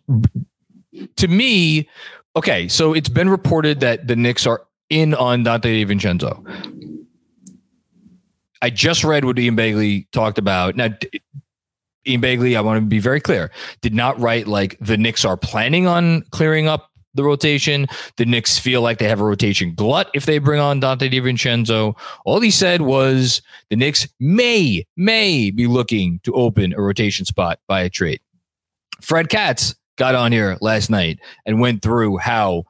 [1.16, 1.88] to me,
[2.36, 2.68] okay.
[2.68, 6.44] So it's been reported that the Knicks are in on Donte DiVincenzo.
[8.60, 10.74] I just read what Ian Begley talked about.
[10.74, 10.88] Now,
[12.06, 13.50] Ian Begley, I want to be very clear,
[13.82, 17.86] did not write like the Knicks are planning on clearing up the rotation.
[18.16, 21.94] The Knicks feel like they have a rotation glut if they bring on Donte DiVincenzo.
[22.24, 27.58] All he said was the Knicks may, may be looking to open a rotation spot
[27.66, 28.20] by a trade.
[29.02, 32.64] Fred Katz got on here last night and went through how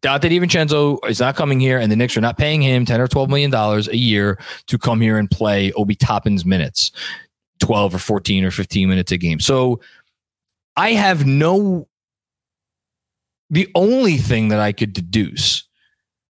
[0.00, 3.06] Donte DiVincenzo is not coming here, and the Knicks are not paying him ten or
[3.06, 6.90] twelve million dollars a year to come here and play Obi Toppin's minutes,
[7.60, 9.38] twelve or fourteen or fifteen minutes a game.
[9.38, 9.80] So
[10.76, 11.86] I have no
[13.52, 15.68] the only thing that I could deduce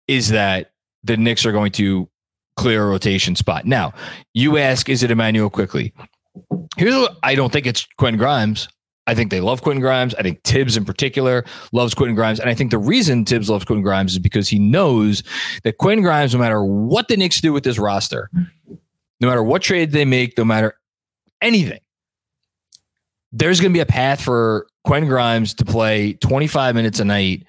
[0.07, 0.71] is that
[1.03, 2.09] the Knicks are going to
[2.55, 3.65] clear a rotation spot.
[3.65, 3.93] Now,
[4.33, 5.93] you ask, is it Immanuel Quickley?
[6.77, 8.69] Here's what I don't think it's Quinn Grimes.
[9.05, 10.15] I think they love Quinn Grimes.
[10.15, 12.39] I think Thibs in particular loves Quinn Grimes.
[12.39, 15.21] And I think the reason Thibs loves Quinn Grimes is because he knows
[15.63, 18.29] that Quinn Grimes, no matter what the Knicks do with this roster,
[19.19, 20.75] no matter what trade they make, no matter
[21.41, 21.79] anything,
[23.33, 27.45] there's going to be a path for Quinn Grimes to play 25 minutes a night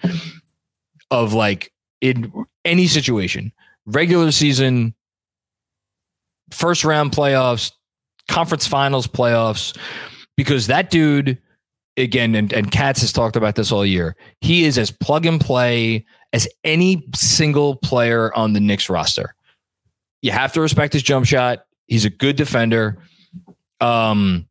[1.10, 2.32] of like in
[2.64, 3.52] any situation,
[3.86, 4.94] regular season,
[6.50, 7.72] first round playoffs,
[8.28, 9.76] conference finals playoffs,
[10.36, 11.38] because that dude,
[11.96, 15.40] again, and, and Katz has talked about this all year, he is as plug and
[15.40, 19.34] play as any single player on the Knicks roster.
[20.22, 21.64] You have to respect his jump shot.
[21.86, 23.02] He's a good defender.
[23.80, 24.46] Um,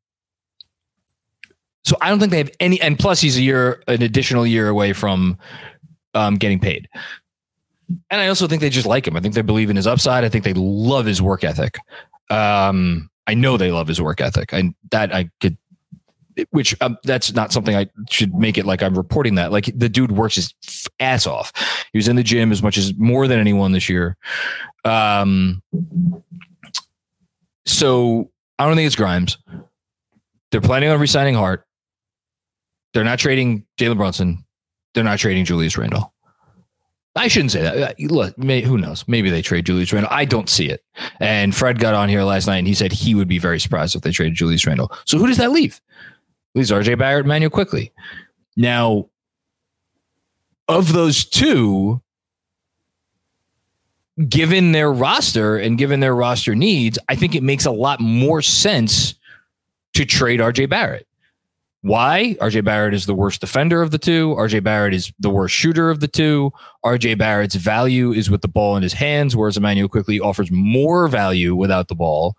[1.89, 4.67] so I don't think they have any, and plus he's a year, an additional year
[4.67, 5.39] away from
[6.13, 6.87] um, getting paid.
[8.11, 9.17] And I also think they just like him.
[9.17, 10.23] I think they believe in his upside.
[10.23, 11.79] I think they love his work ethic.
[12.29, 14.53] Um, I know they love his work ethic.
[14.53, 15.57] And that I could,
[16.51, 19.51] which um, that's not something I should make it like I'm reporting that.
[19.51, 20.53] Like the dude works his
[20.99, 21.51] ass off.
[21.91, 24.15] He was in the gym as much as more than anyone this year.
[24.85, 25.63] Um,
[27.65, 29.39] so I don't think it's Grimes.
[30.51, 31.65] They're planning on resigning Hart.
[32.93, 34.43] They're not trading Jalen Brunson.
[34.93, 36.13] They're not trading Julius Randle.
[37.15, 37.77] I shouldn't say that.
[37.77, 39.03] Uh, look, may, who knows?
[39.07, 40.11] Maybe they trade Julius Randle.
[40.11, 40.83] I don't see it.
[41.19, 43.95] And Fred got on here last night and he said he would be very surprised
[43.95, 44.91] if they traded Julius Randle.
[45.05, 45.81] So who does that leave?
[46.55, 47.91] Leaves RJ Barrett, Manuel Quickley.
[48.55, 49.09] Now,
[50.67, 52.01] of those two,
[54.27, 58.41] given their roster and given their roster needs, I think it makes a lot more
[58.41, 59.15] sense
[59.93, 61.07] to trade RJ Barrett.
[61.81, 62.35] Why?
[62.41, 64.35] RJ Barrett is the worst defender of the two.
[64.37, 66.51] RJ Barrett is the worst shooter of the two.
[66.83, 71.07] RJ Barrett's value is with the ball in his hands, whereas Immanuel Quickley offers more
[71.07, 72.35] value without the ball.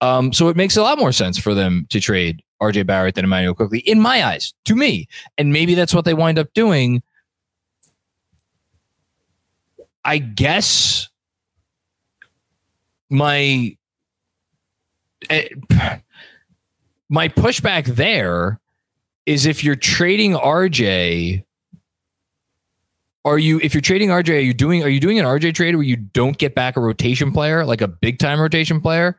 [0.00, 3.24] Um, so it makes a lot more sense for them to trade RJ Barrett than
[3.24, 5.06] Immanuel Quickley, in my eyes, to me.
[5.38, 7.02] And maybe that's what they wind up doing.
[10.04, 11.08] I guess
[13.08, 13.76] my
[15.28, 15.42] uh,
[17.08, 18.59] my pushback there
[19.30, 21.44] is if you're trading RJ,
[23.24, 25.76] are you if you're trading RJ, are you doing are you doing an RJ trade
[25.76, 29.16] where you don't get back a rotation player, like a big time rotation player?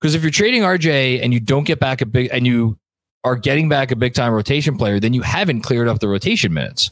[0.00, 2.76] Because if you're trading RJ and you don't get back a big and you
[3.22, 6.52] are getting back a big time rotation player, then you haven't cleared up the rotation
[6.52, 6.90] minutes.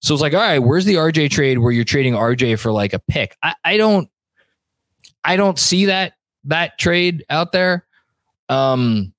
[0.00, 2.94] So it's like, all right, where's the RJ trade where you're trading RJ for like
[2.94, 3.36] a pick?
[3.44, 4.10] I, I don't
[5.22, 7.86] I don't see that that trade out there.
[8.48, 9.12] Um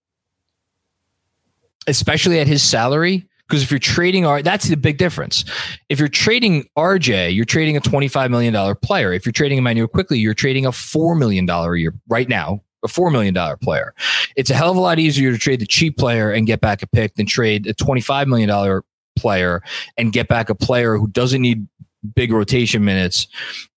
[1.88, 3.28] especially at his salary.
[3.48, 5.44] Because if you're trading R, that's the big difference.
[5.90, 9.12] If you're trading RJ, you're trading a $25 million player.
[9.12, 12.88] If you're trading Immanuel Quickley, you're trading a $4 million a year right now, a
[12.88, 13.94] $4 million player.
[14.38, 16.82] It's a hell of a lot easier to trade the cheap player and get back
[16.82, 18.82] a pick than trade a $25 million
[19.18, 19.62] player
[19.98, 21.68] and get back a player who doesn't need
[22.16, 23.28] big rotation minutes,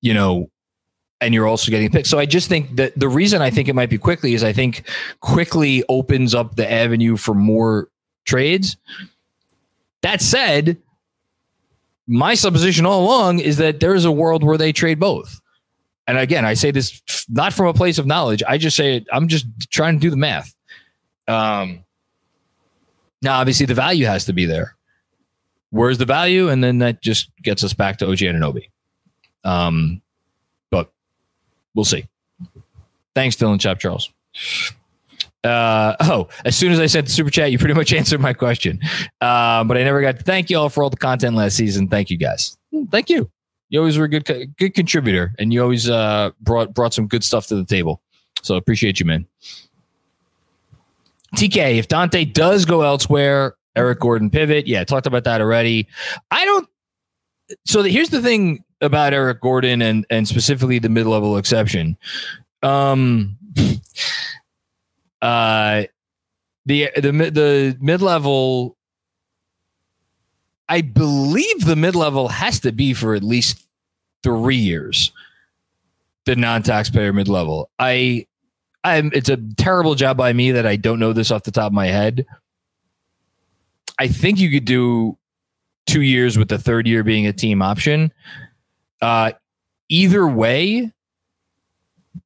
[0.02, 0.48] you know,
[1.20, 2.06] and you're also getting picked.
[2.06, 4.52] So I just think that the reason I think it might be Quickley is I
[4.52, 4.88] think
[5.20, 7.88] Quickley opens up the avenue for more
[8.24, 8.76] trades.
[10.02, 10.76] That said,
[12.06, 15.40] my supposition all along is that there is a world where they trade both.
[16.06, 18.42] And again, I say this not from a place of knowledge.
[18.46, 20.54] I just say it, I'm just trying to do the math.
[21.26, 21.84] Um,
[23.22, 24.76] now, obviously, the value has to be there.
[25.70, 26.50] Where's the value?
[26.50, 28.68] And then that just gets us back to OG Anunoby.
[29.44, 30.02] Um,
[30.70, 30.92] but
[31.74, 32.06] We'll see.
[33.14, 34.10] Thanks, Dylan Chop Charles.
[35.44, 38.80] Uh, oh, as soon as I the super chat, you pretty much answered my question.
[39.20, 41.88] Uh, but I never got to thank you all for all the content last season.
[41.88, 42.56] Thank you guys.
[42.90, 43.30] Thank you.
[43.68, 44.24] You always were a good,
[44.56, 48.02] good contributor, and you always uh, brought brought some good stuff to the table.
[48.42, 49.26] So appreciate you, man.
[51.34, 54.66] TK, if Donte does go elsewhere, Eric Gordon pivot.
[54.66, 55.88] Yeah, talked about that already.
[56.30, 56.68] I don't.
[57.64, 61.96] So the, here's the thing about Eric Gordon and and specifically the mid level exception.
[62.62, 63.36] Um,
[65.24, 65.84] uh,
[66.66, 68.76] the the the mid level.
[70.68, 73.66] I believe the mid level has to be for at least
[74.22, 75.12] three years.
[76.26, 77.70] The non taxpayer mid level.
[77.78, 78.26] I,
[78.84, 79.10] I'm.
[79.14, 81.72] It's a terrible job by me that I don't know this off the top of
[81.72, 82.26] my head.
[83.98, 85.16] I think you could do
[85.86, 88.12] two years with the third year being a team option.
[89.00, 89.32] Uh,
[89.88, 90.92] either way,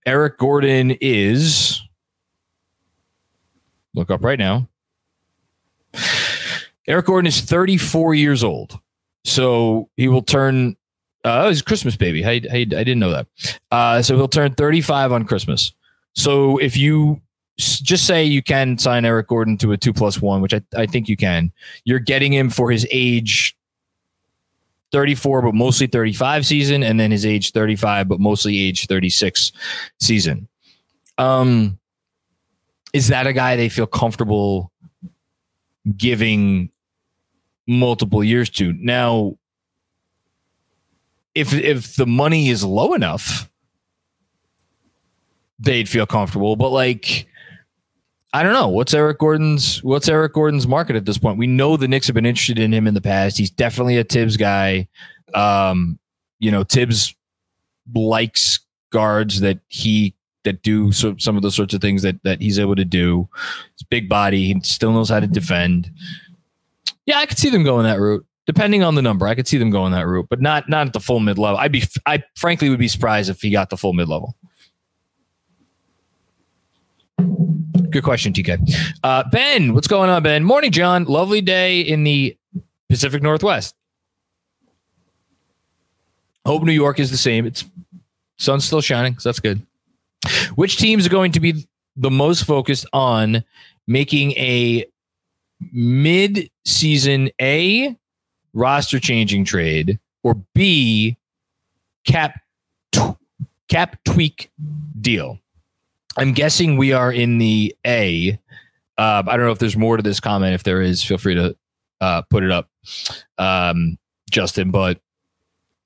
[0.05, 1.78] Eric Gordon is
[3.99, 4.69] look up right now.
[6.87, 8.79] Eric Gordon is 34 years old.
[9.25, 10.77] So he will turn
[11.25, 12.25] uh oh, he's Christmas baby.
[12.25, 13.27] I, I, I didn't know that.
[13.71, 15.73] Uh, so he'll turn 35 on Christmas.
[16.15, 17.21] So if you
[17.59, 20.87] just say you can sign Eric Gordon to a two plus one, which I, I
[20.87, 21.53] think you can,
[21.85, 23.57] you're getting him for his age
[24.93, 29.53] 34, but mostly 35 season, and then his age 35, but mostly age 36
[30.01, 30.49] season.
[31.19, 31.78] Um,
[32.93, 34.73] is that a guy they feel comfortable
[35.97, 36.71] giving
[37.67, 38.73] multiple years to?
[38.73, 39.37] Now,
[41.35, 43.51] if if the money is low enough,
[45.59, 46.57] they'd feel comfortable.
[46.57, 47.29] But like
[48.33, 48.69] I don't know.
[48.69, 51.39] What's Eric Gordon's what's Eric Gordon's market at this point?
[51.39, 53.39] We know the Knicks have been interested in him in the past.
[53.39, 54.89] He's definitely a Thibs guy.
[55.35, 55.99] Um,
[56.39, 57.15] you know, Thibs
[57.95, 60.15] likes guards that he
[60.49, 63.29] that do so, some of the sorts of things that that he's able to do.
[63.77, 64.53] He's big body.
[64.53, 65.91] He still knows how to defend.
[67.07, 68.25] Yeah, I could see them going that route.
[68.47, 70.93] Depending on the number, I could see them going that route, but not not at
[70.95, 71.59] the full mid level.
[71.59, 74.35] I'd be I frankly would be surprised if he got the full mid level.
[77.91, 78.95] Good question, TK.
[79.03, 80.45] Uh, ben, what's going on, Ben?
[80.45, 81.05] Morning, John.
[81.05, 82.37] Lovely day in the
[82.89, 83.75] Pacific Northwest.
[86.47, 87.45] Hope New York is the same.
[87.45, 87.65] It's
[88.39, 89.67] sun's still shining, so that's good.
[90.55, 93.45] Which teams are going to be the most focused on
[93.87, 94.85] making a
[95.73, 97.97] mid-season A
[98.53, 101.17] roster changing trade or B
[102.05, 102.41] cap
[103.69, 104.51] cap tweak
[105.01, 105.39] deal?
[106.17, 108.39] I'm guessing we are in the A.
[108.97, 110.55] Uh, I don't know if there's more to this comment.
[110.55, 111.57] If there is, feel free to
[112.01, 112.69] uh, put it up,
[113.39, 113.97] um,
[114.29, 114.73] Justin.
[114.73, 115.01] But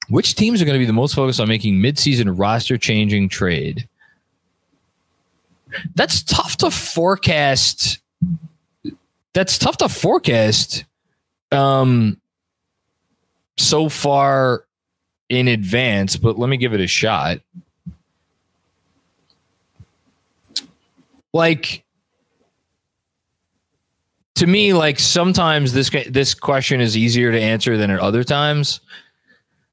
[0.09, 3.87] which teams are going to be the most focused on making midseason roster changing trade?
[5.95, 8.01] That's tough to forecast.
[9.35, 10.85] That's tough to forecast
[11.51, 12.21] um,
[13.57, 14.65] so far
[15.29, 17.39] in advance, but let me give it a shot.
[21.33, 21.85] like
[24.35, 28.81] to me like sometimes this this question is easier to answer than at other times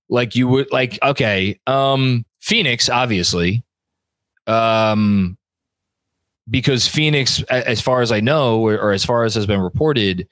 [0.09, 3.63] like you would like okay um phoenix obviously
[4.47, 5.38] um
[6.49, 10.28] because phoenix as far as i know or, or as far as has been reported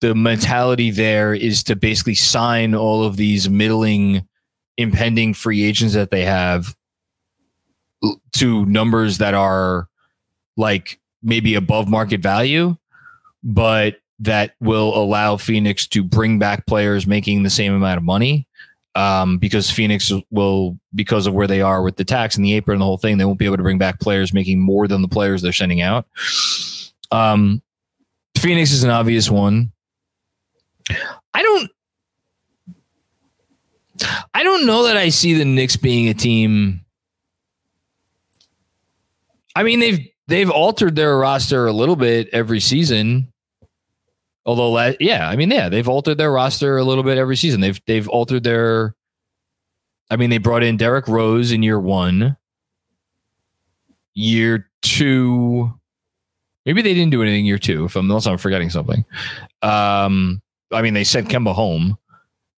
[0.00, 4.26] the mentality there is to basically sign all of these middling
[4.78, 6.74] impending free agents that they have
[8.32, 9.88] to numbers that are
[10.56, 12.76] like maybe above market value,
[13.42, 18.46] but that will allow Phoenix to bring back players making the same amount of money.
[18.96, 22.74] Um, because Phoenix will, because of where they are with the tax and the apron
[22.74, 25.00] and the whole thing, they won't be able to bring back players making more than
[25.00, 26.06] the players they're sending out.
[27.12, 27.62] Um,
[28.36, 29.70] Phoenix is an obvious one.
[31.32, 31.70] I don't,
[34.34, 36.84] I don't know that I see the Knicks being a team.
[39.54, 43.29] I mean, they've they've altered their roster a little bit every season.
[44.46, 47.60] Although, yeah, I mean, yeah, they've altered their roster a little bit every season.
[47.60, 48.94] They've they've altered their.
[50.10, 52.36] I mean, they brought in Derrick Rose in year one.
[54.14, 55.72] Year two,
[56.66, 57.84] maybe they didn't do anything year two.
[57.84, 59.04] If I'm unless I'm forgetting something.
[59.62, 61.96] Um, I mean, they sent Kemba home,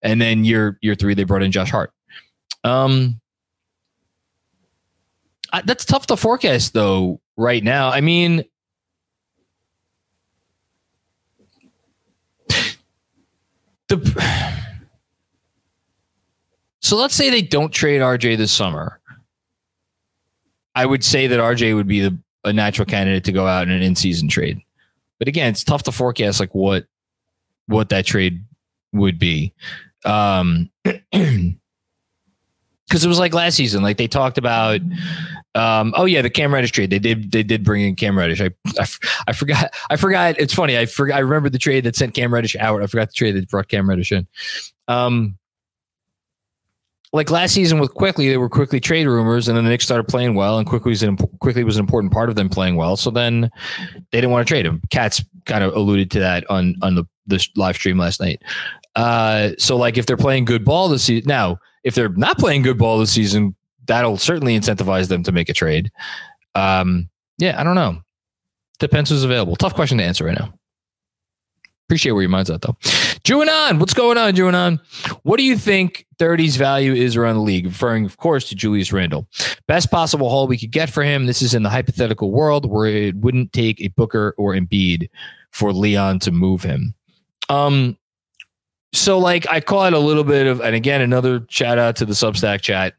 [0.03, 1.93] and then year year three they brought in Josh Hart.
[2.63, 3.21] Um,
[5.53, 7.89] I, that's tough to forecast though right now.
[7.89, 8.45] I mean,
[13.91, 14.57] the
[16.81, 19.01] so let's say they don't trade RJ this summer.
[20.75, 23.71] I would say that RJ would be the a natural candidate to go out in
[23.71, 24.63] an in-season trade.
[25.19, 26.87] But again, it's tough to forecast like what
[27.67, 28.43] what that trade
[28.93, 29.53] would be.
[30.05, 30.71] Um
[32.91, 33.83] because it was like last season.
[33.83, 34.81] Like they talked about,
[35.55, 36.91] um, oh yeah, the Cam Reddish trade.
[36.91, 38.41] They did they did bring in Cam Reddish.
[38.41, 38.87] I, I,
[39.29, 39.75] I forgot.
[39.91, 40.39] I forgot.
[40.39, 40.79] It's funny.
[40.79, 41.17] I forgot.
[41.17, 42.83] I remember the trade that sent Cam Reddish out.
[42.83, 44.27] I forgot the trade that brought Cam Reddish in.
[44.87, 45.37] Um,
[47.13, 50.07] like last season with Quickley, there were Quickley trade rumors, and then the Knicks started
[50.07, 52.97] playing well, and Quickley was an Quickley was an important part of them playing well.
[52.97, 53.51] So then
[54.13, 54.81] they didn't want to trade him.
[54.91, 58.41] Katz kind of alluded to that on on the the live stream last night.
[58.95, 62.63] Uh, so like if they're playing good ball this season now if they're not playing
[62.63, 63.55] good ball this season,
[63.91, 65.91] that'll certainly incentivize them to make a trade.
[66.55, 68.01] Um, yeah, I don't know.
[68.79, 69.57] Depends who's available.
[69.57, 70.55] Tough question to answer right now.
[71.89, 72.77] Appreciate where your mind's at though.
[73.25, 74.79] Juanon, what's going on, Juanon?
[75.25, 77.67] What do you think 30's value is around the league?
[77.67, 79.27] Referring, of course, to Julius Randle.
[79.67, 81.27] Best possible haul we could get for him.
[81.27, 85.11] This is in the hypothetical world where it wouldn't take a Booker or Embiid
[85.51, 86.95] for Leon to move him.
[87.49, 87.99] Um,
[88.93, 92.07] so like I call it a little bit of, and again, another shout out to
[92.07, 92.95] the Substack chat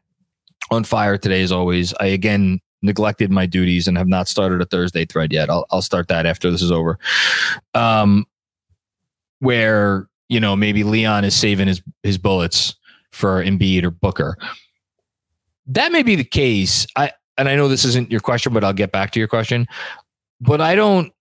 [0.70, 1.94] on fire today as always.
[2.00, 5.50] I again neglected my duties and have not started a Thursday thread yet.
[5.50, 6.98] I'll I'll start that after this is over.
[7.74, 8.26] Um,
[9.38, 12.74] where you know maybe Leon is saving his his bullets
[13.10, 14.36] for Embiid or Booker.
[15.66, 16.86] That may be the case.
[16.96, 19.66] I and I know this isn't your question, but I'll get back to your question.
[20.40, 21.12] But I don't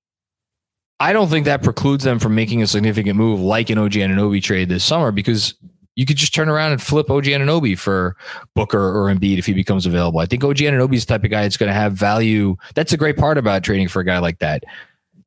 [0.99, 4.41] I don't think that precludes them from making a significant move like an OG Anunoby
[4.41, 5.55] trade this summer because
[5.95, 8.15] you could just turn around and flip OG Anunoby for
[8.55, 10.19] Booker or Embiid if he becomes available.
[10.19, 12.55] I think OG Anunoby is the type of guy that's going to have value.
[12.75, 14.63] That's a great part about trading for a guy like that.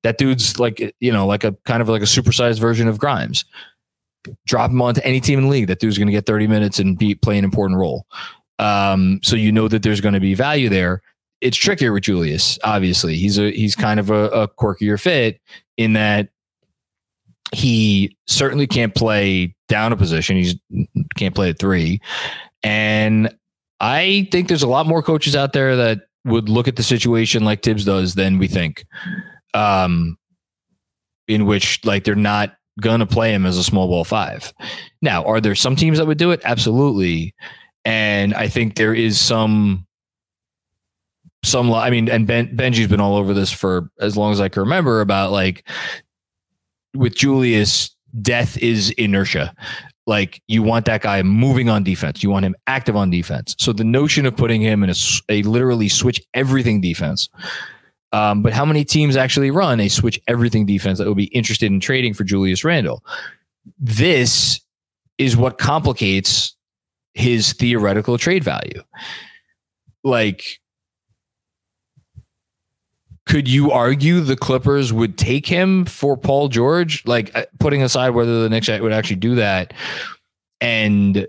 [0.03, 3.45] That dude's like, you know, like a kind of like a supersized version of Grimes.
[4.47, 5.67] Drop him onto any team in the league.
[5.67, 8.07] That dude's going to get 30 minutes and be play an important role.
[8.59, 11.03] Um, so you know that there's going to be value there
[11.45, 12.59] it's trickier with Julius.
[12.65, 15.41] Obviously, he's a he's kind of a, a quirkier fit
[15.77, 16.31] in that
[17.55, 20.37] he certainly can't play down a position.
[20.37, 22.01] He can't play at three,
[22.63, 23.35] and
[23.81, 27.45] I think there's a lot more coaches out there that would look at the situation
[27.45, 28.87] like Thibs does than we think.
[29.53, 30.19] Um,
[31.29, 34.53] in which like they're not gonna play him as a small ball five.
[35.01, 36.41] Now, are there some teams that would do it?
[36.45, 37.35] Absolutely.
[37.85, 39.87] And I think there is some
[41.45, 44.49] some i mean and ben, benji's been all over this for as long as i
[44.49, 45.69] can remember about like
[46.95, 49.55] with julius death is inertia.
[50.07, 52.23] Like you want that guy moving on defense.
[52.23, 53.57] You want him active on defense.
[53.59, 54.95] So the notion of putting him in a,
[55.29, 57.29] a literally switch everything defense
[58.15, 61.67] um, but how many teams actually run a switch everything defense that would be interested
[61.67, 63.05] in trading for julius randle?
[63.77, 64.61] This
[65.19, 66.55] is what complicates
[67.15, 68.85] his theoretical trade value.
[70.05, 70.61] Like
[73.27, 77.05] could you argue the Clippers would take him for Paul George?
[77.07, 79.73] Like uh, putting aside whether the Knicks would actually do that,
[80.61, 81.27] and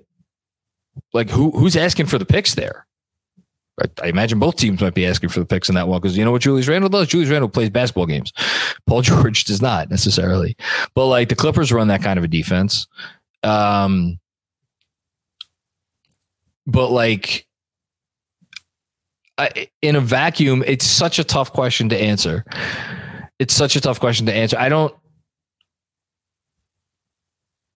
[1.13, 2.85] like who who's asking for the picks there?
[4.01, 6.23] I imagine both teams might be asking for the picks in that one because you
[6.23, 7.07] know what Julius Randle does?
[7.07, 8.31] Julius Randle plays basketball games.
[8.87, 10.55] Paul George does not necessarily.
[10.93, 12.87] But like the Clippers run that kind of a defense.
[13.43, 14.17] Um,
[16.65, 17.47] but like
[19.81, 22.45] in a vacuum, it's such a tough question to answer.
[23.39, 24.57] It's such a tough question to answer.
[24.57, 24.95] I don't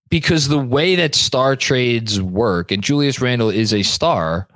[0.10, 4.48] because the way that star trades work, and Julius Randle is a star,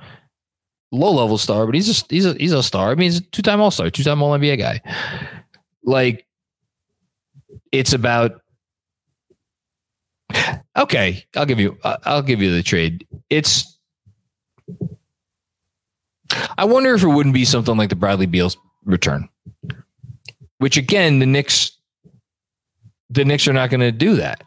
[0.92, 2.92] low level star, but he's a he's a he's a star.
[2.92, 4.82] I mean, he's a two time All Star, two time All NBA guy.
[5.84, 6.26] Like,
[7.72, 8.42] it's about.
[10.76, 11.78] Okay, I'll give you.
[11.84, 13.06] I'll give you the trade.
[13.30, 13.78] It's
[16.58, 19.30] I wonder if it wouldn't be something like the Bradley Beal's return,
[20.58, 21.72] which again, the Knicks,
[23.10, 24.44] the Knicks are not going to do that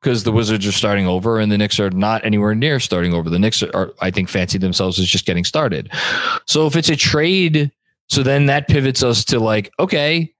[0.00, 3.28] because the Wizards are starting over and the Knicks are not anywhere near starting over.
[3.28, 5.90] The Knicks are, I think, fancy themselves as just getting started.
[6.46, 7.72] So if it's a trade
[8.08, 10.34] So then that pivots us to like, okay,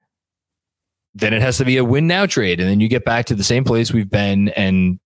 [1.14, 2.60] then it has to be a win now trade.
[2.60, 4.48] And then you get back to the same place we've been.
[4.50, 4.98] And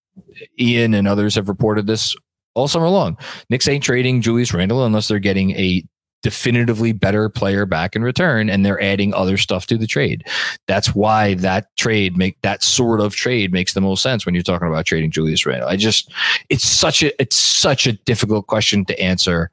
[0.58, 2.14] Ian and others have reported this
[2.54, 3.16] all summer long.
[3.50, 5.84] Knicks ain't trading Julius Randle unless they're getting a
[6.22, 10.24] definitively better player back in return and they're adding other stuff to the trade.
[10.68, 14.42] That's why that trade make that sort of trade makes the most sense when you're
[14.42, 15.68] talking about trading Julius Randle.
[15.68, 16.12] I just
[16.48, 19.50] it's such a it's such a difficult question to answer.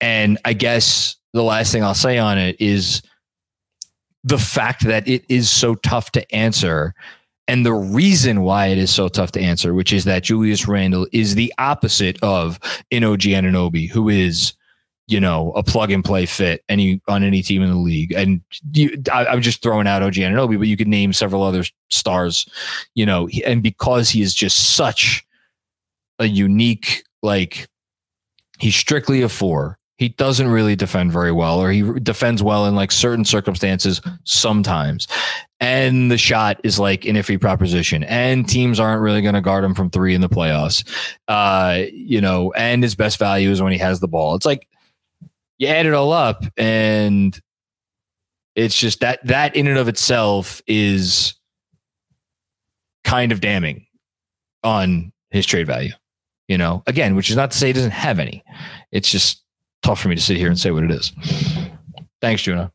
[0.00, 3.02] And I guess the last thing I'll say on it is
[4.24, 6.94] the fact that it is so tough to answer
[7.48, 11.08] and the reason why it is so tough to answer, which is that Julius Randle
[11.12, 12.60] is the opposite of
[12.92, 14.52] OG Anunoby, who is,
[15.06, 18.12] you know, a plug and play fit any on any team in the league.
[18.12, 18.42] And
[18.72, 22.46] you, I, am just throwing out OG Anunoby, but you could name several other stars,
[22.94, 25.24] you know, and because he is just such
[26.18, 27.66] a unique, like,
[28.58, 32.76] he's strictly a four he doesn't really defend very well, or he defends well in
[32.76, 35.08] like certain circumstances sometimes.
[35.58, 39.64] And the shot is like an iffy proposition, and teams aren't really going to guard
[39.64, 40.88] him from three in the playoffs.
[41.26, 44.36] Uh, you know, and his best value is when he has the ball.
[44.36, 44.68] It's like
[45.58, 47.38] you add it all up, and
[48.54, 51.34] it's just that that in and of itself is
[53.02, 53.84] kind of damning
[54.62, 55.92] on his trade value.
[56.46, 58.44] You know, again, which is not to say he doesn't have any.
[58.92, 59.42] It's just
[59.82, 61.12] tough for me to sit here and say what it is.
[62.20, 62.72] Thanks, Juno.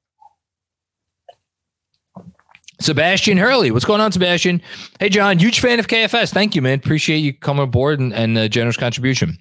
[2.80, 3.72] Sebastian Hurley.
[3.72, 4.62] What's going on, Sebastian?
[5.00, 6.34] Hey, John, huge fan of KFS.
[6.34, 6.80] Thank you, man.
[6.80, 9.38] Appreciate you coming aboard and, and a generous contribution.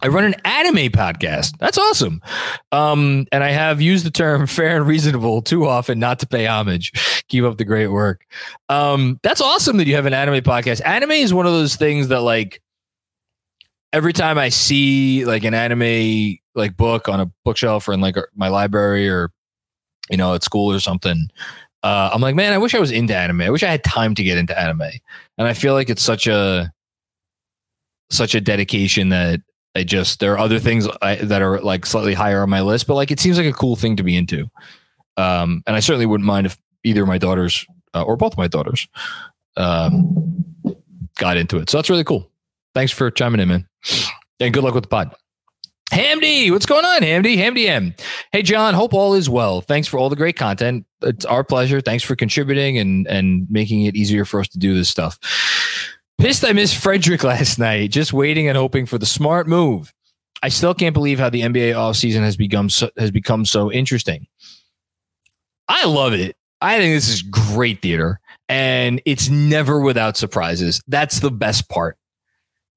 [0.00, 1.58] I run an anime podcast.
[1.58, 2.22] That's awesome.
[2.70, 6.46] Um, and I have used the term fair and reasonable too often not to pay
[6.46, 7.24] homage.
[7.28, 8.24] Keep up the great work.
[8.68, 10.84] Um, that's awesome that you have an anime podcast.
[10.84, 12.62] Anime is one of those things that like
[13.92, 18.16] every time I see like an anime like book on a bookshelf or in like
[18.34, 19.30] my library or
[20.10, 21.28] you know at school or something,
[21.82, 23.42] uh, I'm like, man, I wish I was into anime.
[23.42, 24.82] I wish I had time to get into anime.
[25.38, 26.72] And I feel like it's such a
[28.10, 29.40] such a dedication that
[29.74, 32.86] I just there are other things I, that are like slightly higher on my list,
[32.86, 34.50] but like it seems like a cool thing to be into.
[35.16, 38.88] Um, and I certainly wouldn't mind if either my daughters uh, or both my daughters
[39.56, 40.44] um,
[41.18, 41.70] got into it.
[41.70, 42.30] So that's really cool.
[42.74, 43.68] Thanks for chiming in, man.
[44.40, 45.14] And good luck with the pod.
[45.90, 47.36] Hamdy, what's going on, Hamdy?
[47.36, 47.94] Hamdy M.
[48.32, 49.62] Hey, John, hope all is well.
[49.62, 50.84] Thanks for all the great content.
[51.02, 51.80] It's our pleasure.
[51.80, 55.18] Thanks for contributing and, and making it easier for us to do this stuff.
[56.18, 59.92] Pissed I missed Frederick last night, just waiting and hoping for the smart move.
[60.42, 64.26] I still can't believe how the NBA offseason has become so, has become so interesting.
[65.68, 66.36] I love it.
[66.60, 70.82] I think this is great theater and it's never without surprises.
[70.86, 71.96] That's the best part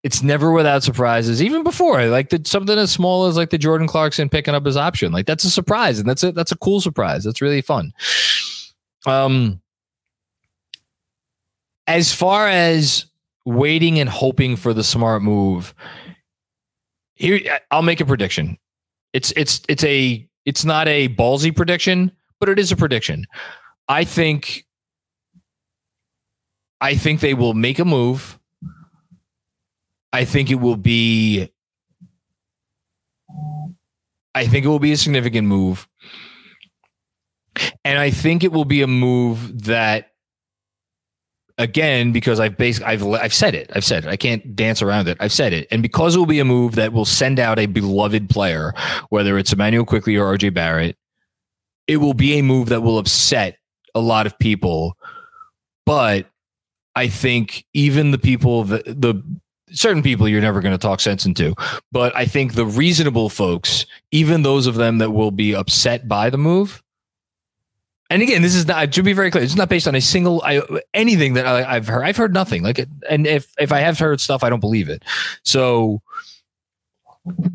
[0.03, 1.41] it's never without surprises.
[1.41, 4.77] Even before, like the, something as small as like the Jordan Clarkson picking up his
[4.77, 7.23] option, like that's a surprise, and that's a that's a cool surprise.
[7.23, 7.93] That's really fun.
[9.05, 9.61] Um,
[11.87, 13.05] as far as
[13.45, 15.73] waiting and hoping for the smart move,
[17.13, 17.39] here
[17.69, 18.57] I'll make a prediction.
[19.13, 23.27] It's it's it's a it's not a ballsy prediction, but it is a prediction.
[23.87, 24.65] I think
[26.79, 28.39] I think they will make a move
[30.13, 31.49] I think it will be
[34.33, 35.87] I think it will be a significant move.
[37.83, 40.11] And I think it will be a move that
[41.57, 43.69] again because I've basically I've I've said it.
[43.75, 44.09] I've said it.
[44.09, 45.17] I can't dance around it.
[45.19, 45.67] I've said it.
[45.69, 48.73] And because it will be a move that will send out a beloved player,
[49.09, 50.97] whether it's Immanuel Quickley or RJ Barrett,
[51.87, 53.57] it will be a move that will upset
[53.93, 54.97] a lot of people.
[55.85, 56.27] But
[56.95, 59.21] I think even the people that the
[59.71, 61.55] certain people you're never going to talk sense into.
[61.91, 66.29] But I think the reasonable folks, even those of them that will be upset by
[66.29, 66.81] the move,
[68.09, 69.41] and again, this is not to be very clear.
[69.41, 70.61] It's not based on a single I,
[70.93, 72.03] anything that I, have heard.
[72.03, 72.61] I've heard nothing.
[72.61, 75.03] Like, it and if if I have heard stuff, I don't believe it.
[75.43, 76.01] So,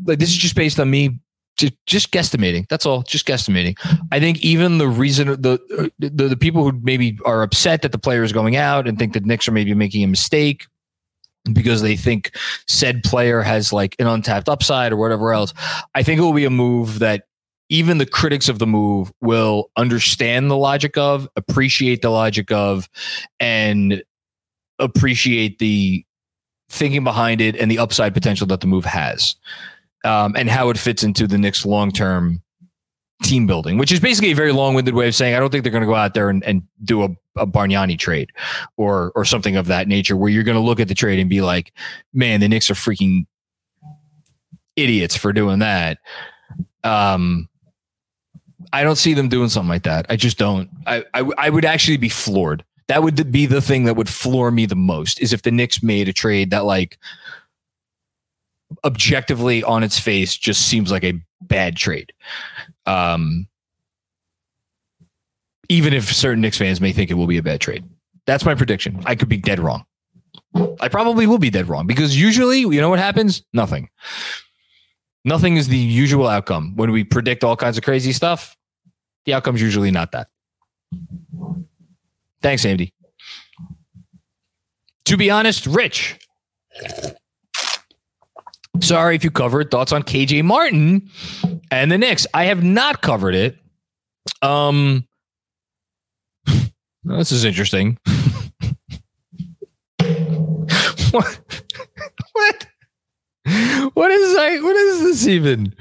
[0.05, 1.19] like, this is just based on me
[1.57, 2.67] just, just guesstimating.
[2.69, 3.03] That's all.
[3.03, 3.77] Just guesstimating.
[4.11, 7.99] I think even the reason the, the the people who maybe are upset that the
[7.99, 10.65] player is going out and think that Knicks are maybe making a mistake
[11.53, 12.35] because they think
[12.67, 15.53] said player has like an untapped upside or whatever else.
[15.95, 17.23] I think it will be a move that
[17.69, 22.89] even the critics of the move will understand the logic of, appreciate the logic of,
[23.39, 24.03] and
[24.79, 26.05] appreciate the
[26.69, 29.35] thinking behind it and the upside potential that the move has,
[30.05, 32.41] um, and how it fits into the Knicks long term
[33.23, 35.63] team building, which is basically a very long winded way of saying I don't think
[35.63, 38.31] they're going to go out there and, and do a, a Bargnani trade
[38.77, 41.29] or or something of that nature, where you're going to look at the trade and
[41.29, 41.73] be like,
[42.13, 43.25] man, the Knicks are freaking
[44.75, 45.97] idiots for doing that.
[46.83, 47.49] Um,
[48.71, 50.05] I don't see them doing something like that.
[50.09, 50.69] I just don't.
[50.85, 52.63] I, I I would actually be floored.
[52.87, 55.83] That would be the thing that would floor me the most is if the Knicks
[55.83, 56.97] made a trade that like
[58.83, 62.13] objectively on its face just seems like a bad trade.
[62.87, 63.47] Um,
[65.69, 67.83] even if certain Knicks fans may think it will be a bad trade.
[68.25, 69.01] That's my prediction.
[69.05, 69.85] I could be dead wrong.
[70.79, 73.43] I probably will be dead wrong because usually, you know what happens?
[73.53, 73.89] Nothing.
[75.25, 76.75] Nothing is the usual outcome.
[76.75, 78.55] When we predict all kinds of crazy stuff,
[79.25, 80.27] the outcome's usually not that.
[82.41, 82.93] Thanks, Andy.
[85.05, 86.17] To be honest, Rich.
[88.79, 91.09] Sorry if you covered thoughts on KJ Martin
[91.71, 92.27] and the Knicks.
[92.33, 93.57] I have not covered it.
[94.41, 95.07] Um,
[97.03, 97.97] this is interesting.
[101.11, 101.39] what?
[102.33, 102.67] What?
[103.93, 104.59] What is I?
[104.61, 105.73] What is this even?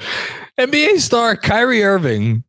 [0.58, 2.44] NBA star Kyrie Irving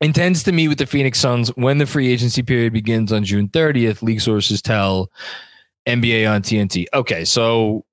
[0.00, 3.48] intends to meet with the Phoenix Suns when the free agency period begins on June
[3.48, 4.02] 30th.
[4.02, 5.10] League sources tell
[5.86, 6.86] NBA on TNT.
[6.92, 7.84] Okay, so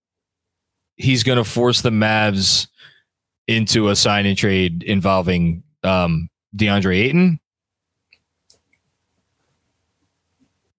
[0.98, 2.68] he's going to force the Mavs
[3.48, 7.40] into a sign and trade involving um, DeAndre Ayton.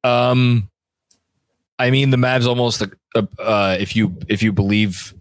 [0.05, 0.71] Um,
[1.79, 2.83] I mean, the Mavs almost,
[3.14, 5.14] uh, uh, if you if you believe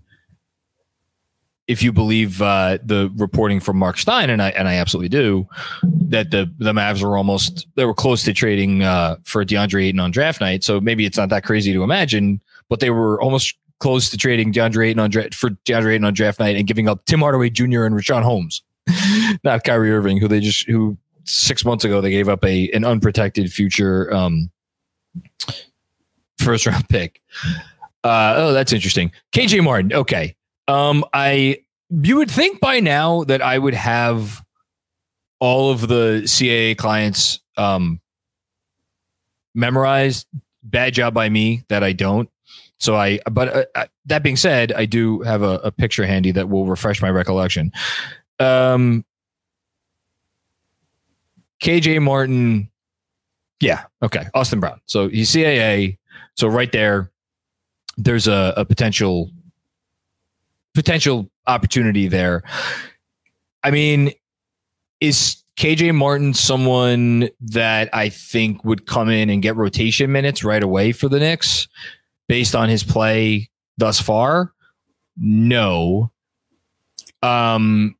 [1.68, 5.48] if you believe uh, the reporting from Mark Stein, and I and I absolutely do,
[5.84, 10.00] that the the Mavs were almost they were close to trading uh, for DeAndre Ayton
[10.00, 10.64] on draft night.
[10.64, 14.52] So maybe it's not that crazy to imagine, but they were almost close to trading
[14.52, 17.50] DeAndre Ayton on dra- for DeAndre Ayton on draft night and giving up Tim Hardaway
[17.50, 17.84] Jr.
[17.84, 18.62] and Richaun Holmes,
[19.44, 22.86] not Kyrie Irving, who they just who six months ago they gave up a an
[22.86, 24.50] unprotected future um,
[26.40, 27.22] first round pick.
[28.04, 29.12] Uh, oh, that's interesting.
[29.34, 29.94] KJ Martin.
[29.94, 30.36] Okay.
[30.68, 31.60] Um, I
[31.90, 34.44] you would think by now that I would have
[35.40, 38.02] all of the CAA clients um,
[39.54, 40.28] memorized.
[40.64, 42.30] Bad job by me that I don't.
[42.80, 46.48] So I, but uh, that being said, I do have a, a, picture handy that
[46.50, 47.72] will refresh my recollection.
[48.40, 49.04] Um,
[51.62, 52.70] KJ Martin,
[53.60, 54.80] yeah, okay, Austin Brown.
[54.86, 55.98] So he's CAA.
[56.36, 57.12] So right there,
[57.98, 59.32] there's a, a potential
[60.76, 62.44] potential opportunity there.
[63.64, 64.12] I mean,
[65.02, 70.62] is KJ Martin someone that I think would come in and get rotation minutes right
[70.62, 71.68] away for the Knicks
[72.28, 74.54] based on his play thus far?
[75.18, 76.12] No.
[77.22, 77.96] Um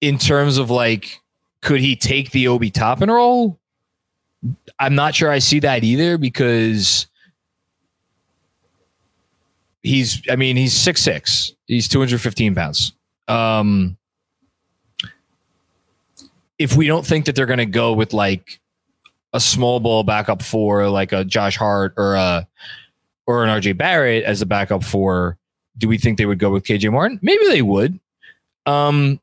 [0.00, 1.20] in terms of like
[1.62, 3.58] could he take the Obi Toppin role?
[4.78, 7.06] I'm not sure I see that either because
[9.82, 11.52] he's I mean he's six six.
[11.66, 12.92] He's two hundred fifteen pounds.
[13.28, 13.96] Um,
[16.58, 18.60] if we don't think that they're going to go with like
[19.34, 22.48] a small ball backup for like a Josh Hart or a
[23.26, 25.36] or an RJ Barrett as a backup for,
[25.76, 27.18] do we think they would go with KJ Martin?
[27.22, 27.98] Maybe they would.
[28.66, 29.20] Um,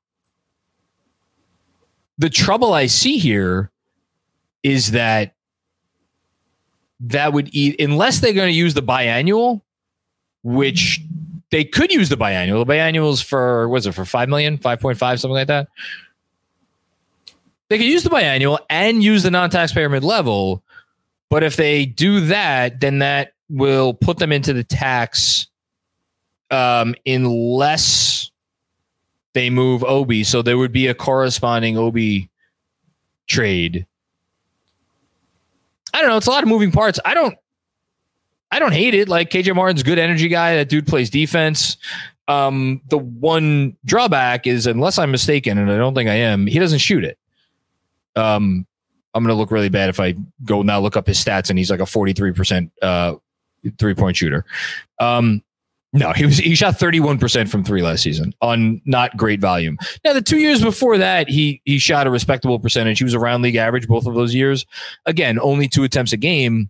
[2.18, 3.72] the trouble I see here
[4.64, 5.34] is that
[7.00, 9.62] that would eat unless they're going to use the biannual
[10.44, 11.02] which
[11.52, 12.66] they could use the biannual.
[12.66, 15.68] The biannuals for was it for five million, five point five, something like that.
[17.72, 20.62] They could use the biannual and use the non-taxpayer mid-level,
[21.30, 25.48] but if they do that, then that will put them into the tax
[26.50, 28.30] um, unless
[29.32, 30.26] they move Obi.
[30.26, 32.30] So there would be a corresponding Obi
[33.30, 33.86] trade.
[35.94, 36.18] I don't know.
[36.18, 37.00] It's a lot of moving parts.
[37.06, 37.38] I don't
[38.52, 39.08] I don't hate it.
[39.08, 40.58] Like KJ Martin's good energy guy.
[40.58, 41.78] That dude plays defense.
[42.28, 46.60] Um, the one drawback is, unless I'm mistaken, and I don't think I am, he
[46.60, 47.18] doesn't shoot it.
[48.16, 48.66] Um,
[49.14, 51.60] I'm going to look really bad if I go now look up his stats and
[51.60, 53.16] he's like a 43% uh,
[53.78, 54.46] three point shooter.
[55.00, 55.44] Um,
[55.94, 59.78] no, he was he shot 31% from three last season on not great volume.
[60.06, 63.00] Now the two years before that, he he shot a respectable percentage.
[63.00, 64.66] He was around league average both of those years.
[65.06, 66.70] Again, only two attempts a game.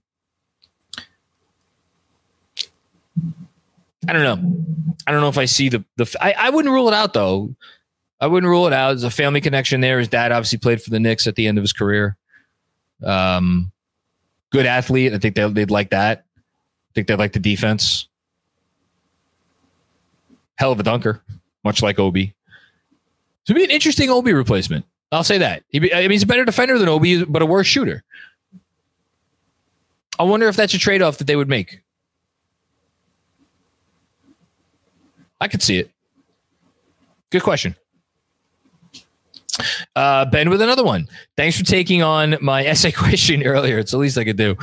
[4.07, 4.95] I don't know.
[5.05, 6.11] I don't know if I see the the.
[6.19, 7.53] I, I wouldn't rule it out though.
[8.21, 8.89] I wouldn't rule it out.
[8.89, 9.97] There's a family connection there.
[9.97, 12.15] His dad obviously played for the Knicks at the end of his career.
[13.03, 13.71] Um,
[14.51, 15.11] good athlete.
[15.13, 16.19] I think they, they'd like that.
[16.37, 18.07] I think they'd like the defense.
[20.55, 21.23] Hell of a dunker,
[21.63, 22.35] much like Obi.
[23.45, 24.85] So be an interesting Obi replacement.
[25.11, 25.63] I'll say that.
[25.73, 28.03] I mean, he's a better defender than Obi, but a worse shooter.
[30.19, 31.81] I wonder if that's a trade off that they would make.
[35.39, 35.89] I could see it.
[37.31, 37.75] Good question.
[39.95, 41.07] Uh, ben with another one.
[41.37, 43.79] Thanks for taking on my essay question earlier.
[43.79, 44.55] It's the least I could do.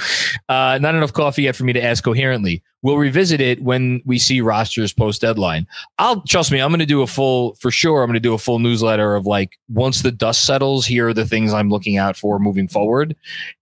[0.48, 2.62] Uh, not enough coffee yet for me to ask coherently.
[2.82, 5.66] We'll revisit it when we see rosters post deadline.
[5.98, 6.60] I'll trust me.
[6.60, 8.02] I'm going to do a full for sure.
[8.02, 10.86] I'm going to do a full newsletter of like once the dust settles.
[10.86, 13.16] Here are the things I'm looking out for moving forward,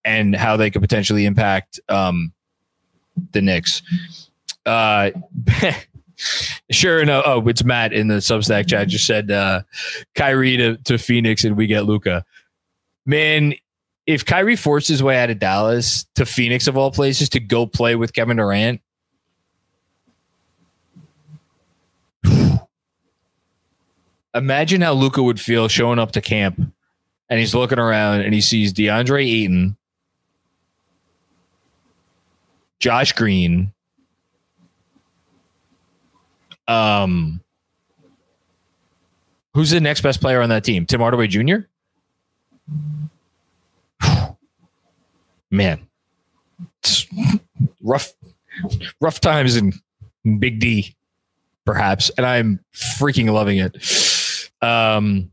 [0.04, 2.34] and how they could potentially impact um,
[3.32, 3.82] the Knicks.
[4.66, 5.12] Uh,
[6.70, 9.62] Sure enough, oh, it's Matt in the Substack chat just said uh,
[10.14, 12.24] Kyrie to, to Phoenix and we get Luka.
[13.04, 13.54] Man,
[14.06, 17.66] if Kyrie forced his way out of Dallas to Phoenix of all places to go
[17.66, 18.80] play with Kevin Durant,
[24.34, 26.60] imagine how Luka would feel showing up to camp
[27.28, 29.76] and he's looking around and he sees DeAndre Ayton,
[32.78, 33.72] Josh Green,
[36.68, 37.40] um,
[39.54, 40.86] who's the next best player on that team?
[40.86, 41.56] Tim Hardaway Jr.
[45.50, 45.86] Man,
[46.82, 47.06] it's
[47.82, 48.12] rough,
[49.00, 49.72] rough times in
[50.38, 50.96] Big D,
[51.64, 53.76] perhaps, and I'm freaking loving it.
[54.60, 55.30] Um,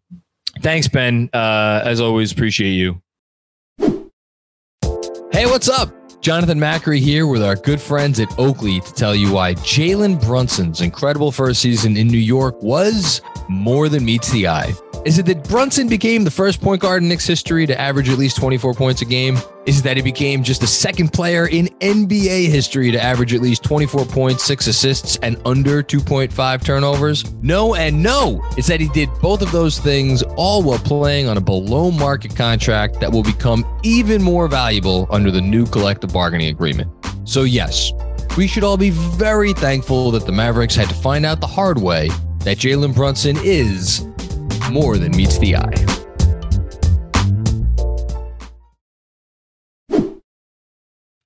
[0.60, 1.30] thanks, Ben.
[1.34, 3.02] Uh, as always, appreciate you.
[5.32, 6.03] Hey, what's up?
[6.24, 10.80] Jonathan Macri here with our good friends at Oakley to tell you why Jalen Brunson's
[10.80, 13.20] incredible first season in New York was
[13.50, 14.74] more than meets the eye.
[15.04, 18.18] Is it that Brunson became the first point guard in Knicks history to average at
[18.18, 19.38] least 24 points a game?
[19.66, 23.42] Is it that he became just the second player in NBA history to average at
[23.42, 27.34] least 24 points, six assists, and under 2.5 turnovers?
[27.42, 28.42] No, and no.
[28.58, 32.34] It's that he did both of those things all while playing on a below market
[32.36, 36.90] contract that will become even more valuable under the new collective bargaining agreement.
[37.26, 37.92] So, yes,
[38.38, 41.82] we should all be very thankful that the Mavericks had to find out the hard
[41.82, 42.10] way
[42.40, 44.06] that Jalen Brunson is
[44.72, 45.86] more than meets the eye.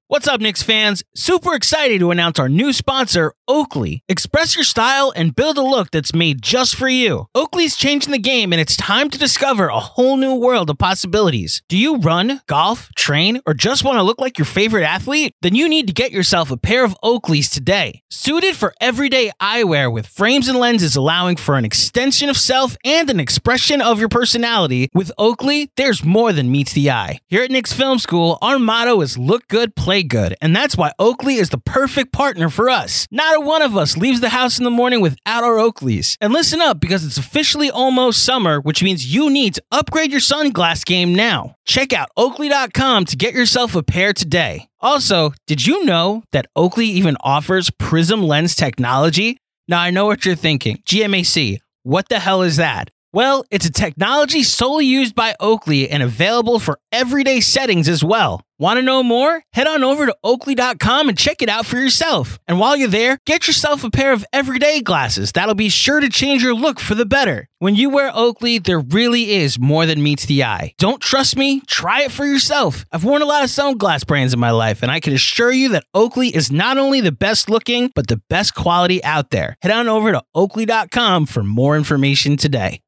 [0.09, 1.03] What's up, Knicks fans?
[1.15, 4.03] Super excited to announce our new sponsor, Oakley.
[4.09, 7.27] Express your style and build a look that's made just for you.
[7.33, 11.61] Oakley's changing the game, and it's time to discover a whole new world of possibilities.
[11.69, 15.33] Do you run, golf, train, or just want to look like your favorite athlete?
[15.41, 18.01] Then you need to get yourself a pair of Oakleys today.
[18.09, 23.09] Suited for everyday eyewear with frames and lenses allowing for an extension of self and
[23.09, 27.19] an expression of your personality, with Oakley, there's more than meets the eye.
[27.27, 30.91] Here at Knicks Film School, our motto is look good, play good, and that's why
[30.99, 33.07] Oakley is the perfect partner for us.
[33.11, 36.17] Not one of us leaves the house in the morning without our Oakleys.
[36.21, 40.19] And listen up because it's officially almost summer, which means you need to upgrade your
[40.19, 41.55] sunglass game now.
[41.65, 44.67] Check out oakley.com to get yourself a pair today.
[44.79, 49.37] Also, did you know that Oakley even offers prism lens technology?
[49.67, 50.77] Now I know what you're thinking.
[50.85, 52.89] GMAC, what the hell is that?
[53.17, 58.43] Well, it's a technology solely used by Oakley and available for everyday settings as well.
[58.59, 59.41] Want to know more?
[59.53, 62.37] Head on over to oakley.com and check it out for yourself.
[62.47, 66.09] And while you're there, get yourself a pair of everyday glasses that'll be sure to
[66.09, 67.47] change your look for the better.
[67.57, 70.75] When you wear Oakley, there really is more than meets the eye.
[70.77, 71.61] Don't trust me?
[71.61, 72.85] Try it for yourself.
[72.91, 75.69] I've worn a lot of sunglass brands in my life, and I can assure you
[75.69, 79.55] that Oakley is not only the best looking, but the best quality out there.
[79.63, 82.79] Head on over to oakley.com for more information today.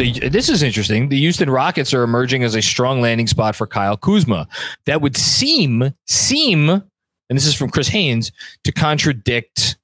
[0.00, 1.10] The, this is interesting.
[1.10, 4.48] The Houston Rockets are emerging as a strong landing spot for Kyle Kuzma.
[4.86, 6.82] That would seem seem, and
[7.28, 8.32] this is from Chris Haynes,
[8.64, 9.76] to contradict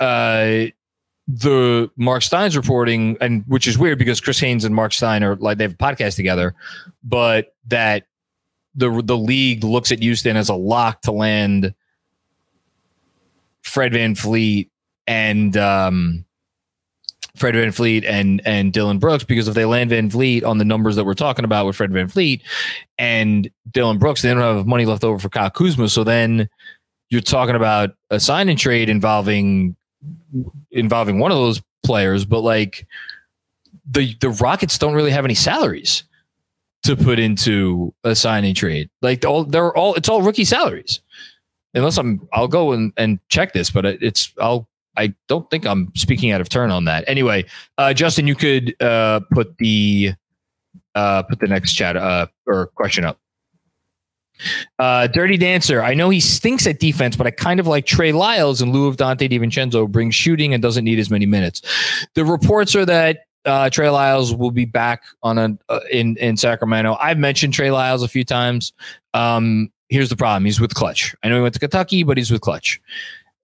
[0.00, 0.68] uh,
[1.28, 5.36] the Mark Stein's reporting, and which is weird because Chris Haynes and Mark Stein are
[5.36, 6.54] like they have a podcast together,
[7.04, 8.06] but that
[8.74, 11.74] the the league looks at Houston as a lock to land
[13.60, 14.70] Fred Van VanVleet
[15.06, 16.25] and um,
[17.36, 20.96] Fred VanVleet and and Dillon Brooks because if they land Van VanVleet on the numbers
[20.96, 22.42] that we're talking about with Fred Van VanVleet
[22.98, 25.88] and Dillon Brooks, they don't have money left over for Kyle Kuzma.
[25.88, 26.48] So then
[27.10, 29.76] you're talking about a sign and trade involving
[30.70, 32.86] involving one of those players, but like
[33.88, 36.04] the the Rockets don't really have any salaries
[36.82, 38.90] to put into a signing trade.
[39.02, 41.00] Like all they're all it's all rookie salaries.
[41.74, 45.92] Unless I'm I'll go and, and check this, but it's I'll I don't think I'm
[45.94, 47.04] speaking out of turn on that.
[47.06, 47.44] Anyway,
[47.78, 50.14] uh, Justin, you could uh, put the
[50.94, 53.18] uh, put the next chat uh, or question up.
[54.78, 55.82] Uh, Dirty Dancer.
[55.82, 58.86] I know he stinks at defense, but I kind of like Trey Lyles in lieu
[58.86, 61.62] of Donte DiVincenzo, brings shooting and doesn't need as many minutes.
[62.14, 66.36] The reports are that uh, Trey Lyles will be back on a uh, in in
[66.36, 66.96] Sacramento.
[67.00, 68.72] I've mentioned Trey Lyles a few times.
[69.14, 71.14] Um, here's the problem: he's with Clutch.
[71.22, 72.80] I know he went to Kentucky, but he's with Clutch.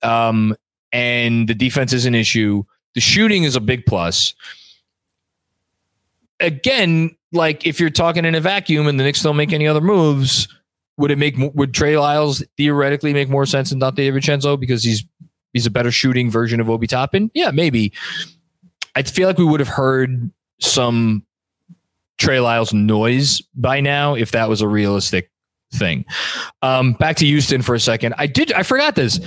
[0.03, 0.57] Um,
[0.93, 2.65] and the defense is an issue.
[2.95, 4.35] The shooting is a big plus.
[6.43, 9.81] again, like if you're talking in a vacuum and the Knicks don't make any other
[9.81, 10.49] moves,
[10.99, 15.05] would it make would Trey Lyles theoretically make more sense than Donte DiVincenzo because he's
[15.53, 17.31] he's a better shooting version of Obi Toppin?
[17.35, 17.93] Yeah, maybe.
[18.95, 20.31] I feel like we would have heard
[20.61, 21.25] some
[22.19, 25.31] Trey Lyles noise by now if that was a realistic
[25.73, 26.05] thing.
[26.61, 28.15] Um, back to Houston for a second.
[28.19, 29.19] I did I forgot this.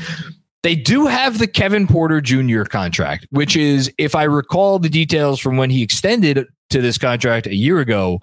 [0.65, 2.63] They do have the Kevin Porter Jr.
[2.63, 7.45] contract, which is, if I recall the details from when he extended to this contract
[7.45, 8.19] a year ago,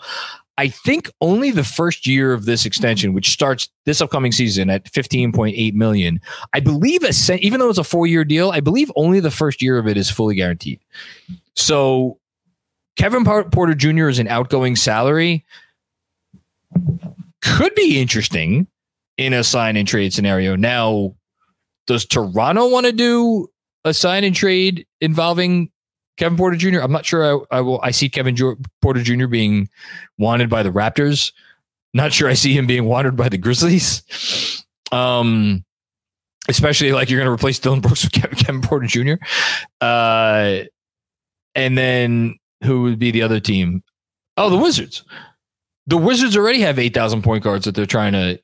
[0.59, 4.87] I think only the first year of this extension, which starts this upcoming season at
[4.87, 6.21] 15.8 million,
[6.53, 9.79] I believe, even though it's a four year deal, I believe only the first year
[9.79, 10.81] of it is fully guaranteed.
[11.55, 12.19] So
[12.97, 14.09] Kevin Porter Jr.
[14.09, 15.45] is an outgoing salary.
[17.41, 18.67] Could be interesting
[19.17, 20.57] in a sign and trade scenario.
[20.57, 21.15] Now,
[21.87, 23.49] does Toronto want to do
[23.85, 25.71] a sign and trade involving
[26.17, 26.81] Kevin Porter Jr.?
[26.81, 27.45] I'm not sure.
[27.53, 27.81] I, I will.
[27.83, 28.37] I see Kevin
[28.81, 29.27] Porter Jr.
[29.27, 29.69] being
[30.19, 31.33] wanted by the Raptors.
[31.95, 32.29] Not sure.
[32.29, 34.03] I see him being wanted by the Grizzlies.
[34.91, 35.65] Um,
[36.49, 39.15] especially like you're going to replace Dillon Brooks with Kevin, Kevin Porter Jr.
[39.81, 40.65] Uh,
[41.55, 43.83] and then who would be the other team?
[44.37, 45.05] Oh, the Wizards.
[45.87, 48.41] The Wizards already have 8,000 point guards that they're trying to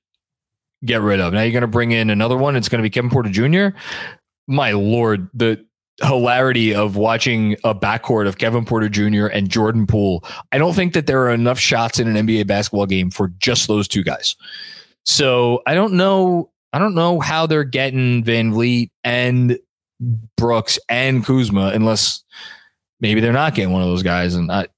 [0.85, 1.33] get rid of.
[1.33, 2.57] Now you're going to bring in another one.
[2.57, 3.76] It's going to be Kevin Porter Jr.
[4.47, 5.64] My lord, the
[6.01, 9.26] hilarity of watching a backcourt of Kevin Porter Jr.
[9.26, 10.24] and Jordan Poole.
[10.53, 13.66] I don't think that there are enough shots in an NBA basketball game for just
[13.66, 14.37] those two guys.
[15.05, 16.51] So I don't know.
[16.72, 19.59] I don't know how they're getting VanVleet and
[20.37, 22.22] Brooks and Kuzma unless
[23.01, 24.35] maybe they're not getting one of those guys.
[24.35, 24.68] And I,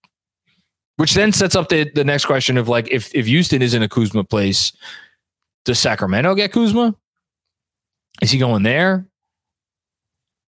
[0.96, 3.82] which then sets up the, the next question of like if if Houston is in
[3.82, 4.72] a Kuzma place,
[5.64, 6.94] does Sacramento get Kuzma?
[8.22, 9.06] Is he going there?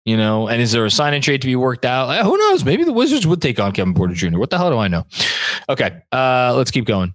[0.06, 2.10] You know, and is there a sign and trade to be worked out?
[2.10, 2.64] Uh, who knows?
[2.64, 4.40] Maybe the Wizards would take on Kevin Porter Jr.
[4.40, 5.06] What the hell do I know?
[5.68, 7.14] Okay, uh, let's keep going.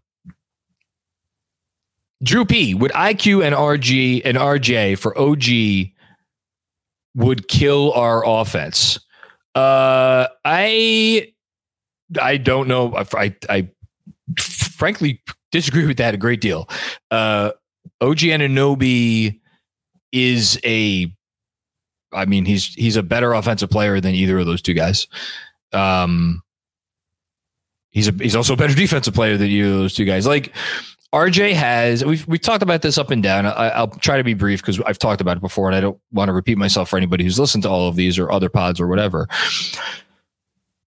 [2.23, 2.75] Drew P.
[2.75, 5.93] Would IQ and RG and RJ for OG
[7.17, 8.99] would kill our offense?
[9.55, 11.33] Uh, I
[12.21, 12.95] I don't know.
[12.97, 13.69] I I
[14.39, 15.23] frankly
[15.53, 16.69] disagree with that a great deal.
[17.11, 17.51] Uh,
[18.01, 19.41] OG Anunoby
[20.13, 21.13] is a
[22.15, 25.09] I mean, he's he's a better offensive player than either of those two guys.
[25.73, 26.43] Um,
[27.91, 30.27] he's a he's also a better defensive player than either of those two guys.
[30.27, 30.55] Like
[31.13, 33.47] RJ has, we've we've talked about this up and down.
[33.47, 35.99] I, will try to be brief because I've talked about it before, and I don't
[36.13, 38.81] want to repeat myself for anybody who's listened to all of these or other pods
[38.81, 39.29] or whatever.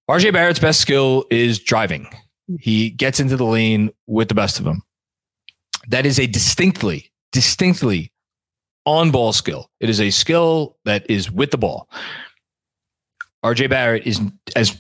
[0.10, 2.08] RJ Barrett's best skill is driving.
[2.60, 4.82] He gets into the lane with the best of them.
[5.88, 8.12] That is a distinctly, distinctly
[8.86, 9.70] on ball skill.
[9.80, 11.90] It is a skill that is with the ball.
[13.44, 14.22] RJ Barrett is
[14.56, 14.80] as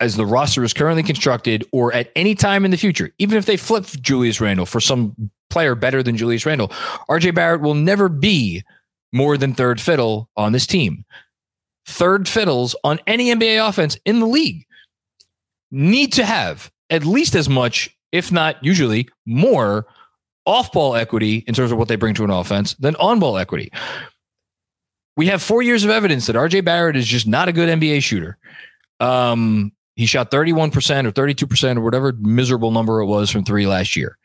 [0.00, 3.46] as the roster is currently constructed or at any time in the future, even if
[3.46, 6.68] they flip Julius Randle for some player better than Julius Randle,
[7.08, 8.62] RJ Barrett will never be
[9.12, 11.04] more than third fiddle on this team.
[11.86, 14.66] Third fiddles on any NBA offense in the league
[15.70, 19.86] need to have at least as much, if not usually more
[20.48, 23.36] off ball equity in terms of what they bring to an offense than on ball
[23.36, 23.70] equity.
[25.14, 28.02] We have four years of evidence that RJ Barrett is just not a good NBA
[28.02, 28.38] shooter.
[28.98, 30.72] Um, he shot 31%
[31.06, 34.16] or 32% or whatever miserable number it was from three last year.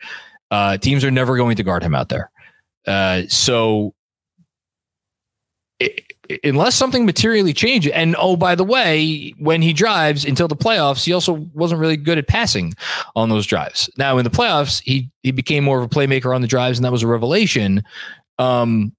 [0.50, 2.32] Uh, teams are never going to guard him out there.
[2.88, 3.94] Uh, so
[6.44, 7.92] unless something materially changes.
[7.92, 11.98] And oh, by the way, when he drives until the playoffs, he also wasn't really
[11.98, 12.74] good at passing
[13.16, 13.90] on those drives.
[13.98, 16.86] Now in the playoffs, he he became more of a playmaker on the drives, and
[16.86, 17.84] that was a revelation.
[18.40, 18.94] Um,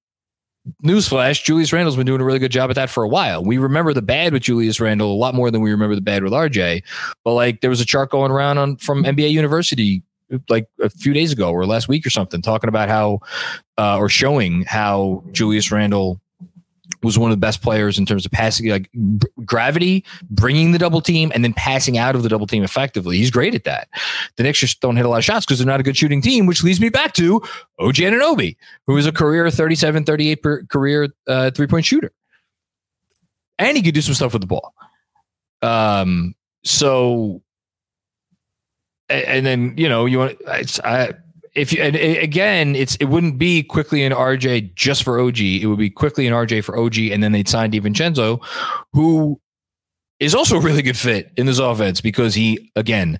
[0.83, 3.43] newsflash: Julius Randle's been doing a really good job at that for a while.
[3.43, 6.23] We remember the bad with Julius Randle a lot more than we remember the bad
[6.23, 6.83] with RJ.
[7.25, 10.03] But like, there was a chart going around on from NBA University
[10.49, 13.21] like a few days ago or last week or something, talking about how
[13.79, 16.21] uh, or showing how Julius Randle
[17.05, 18.91] was one of the best players in terms of passing, like
[19.45, 23.19] gravity, bringing the double team, and then passing out of the double team effectively.
[23.19, 23.89] He's great at that.
[24.37, 26.21] The Knicks just don't hit a lot of shots because they're not a good shooting
[26.21, 27.37] team, which leads me back to
[27.79, 32.13] OG Anunoby, who is a career 37, 38 per career uh, three point shooter.
[33.59, 34.75] And he could do some stuff with the ball.
[35.63, 36.35] Um,
[36.65, 37.43] so,
[39.09, 41.13] and, and then, you know, you want, it's I,
[41.55, 45.39] if you and again, it's it wouldn't be Quickley an RJ just for OG.
[45.39, 48.45] It would be Quickley an RJ for OG, and then they'd sign DiVincenzo,
[48.93, 49.41] who
[50.19, 53.19] is also a really good fit in this offense because he again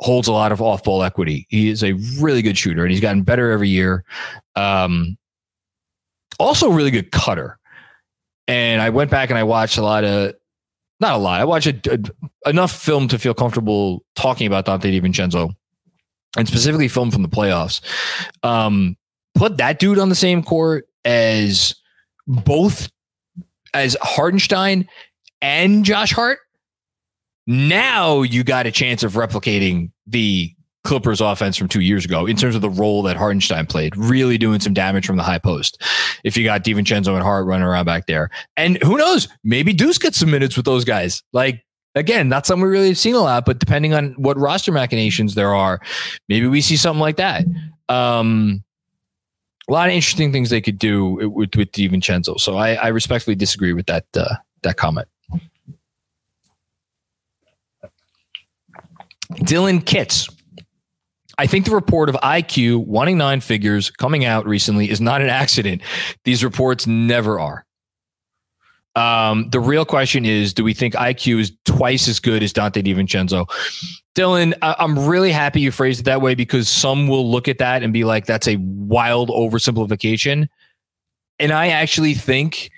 [0.00, 1.46] holds a lot of off ball equity.
[1.50, 4.04] He is a really good shooter, and he's gotten better every year.
[4.56, 5.18] Um,
[6.38, 7.58] also, really good cutter.
[8.48, 10.34] And I went back and I watched a lot of
[11.00, 11.40] not a lot.
[11.40, 12.12] I watched a,
[12.44, 15.54] a, enough film to feel comfortable talking about Donte DiVincenzo
[16.36, 17.80] and specifically film from the playoffs.
[18.42, 18.96] Um,
[19.34, 21.74] put that dude on the same court as
[22.26, 22.90] both
[23.72, 24.88] as Hartenstein
[25.42, 26.38] and Josh Hart.
[27.46, 30.50] Now you got a chance of replicating the
[30.84, 34.36] Clippers offense from two years ago in terms of the role that Hartenstein played, really
[34.36, 35.82] doing some damage from the high post.
[36.24, 38.30] If you got DiVincenzo and Hart running around back there.
[38.56, 41.22] And who knows, maybe Deuce gets some minutes with those guys.
[41.32, 41.64] Like,
[41.94, 45.34] again, not something we really have seen a lot, but depending on what roster machinations
[45.34, 45.80] there are,
[46.28, 47.44] maybe we see something like that.
[47.88, 48.62] Um,
[49.68, 52.38] a lot of interesting things they could do with, with DiVincenzo.
[52.38, 55.08] So I, I respectfully disagree with that uh, that comment.
[59.32, 60.28] Dylan Kitts
[61.38, 65.28] I think the report of IQ wanting nine figures coming out recently is not an
[65.28, 65.82] accident.
[66.24, 67.63] These reports never are.
[68.96, 72.82] Um, the real question is do we think IQ is twice as good as Donte
[72.84, 73.46] DiVincenzo?
[74.14, 77.58] Dylan, I- I'm really happy you phrased it that way because some will look at
[77.58, 80.48] that and be like, that's a wild oversimplification.
[81.40, 82.70] And I actually think,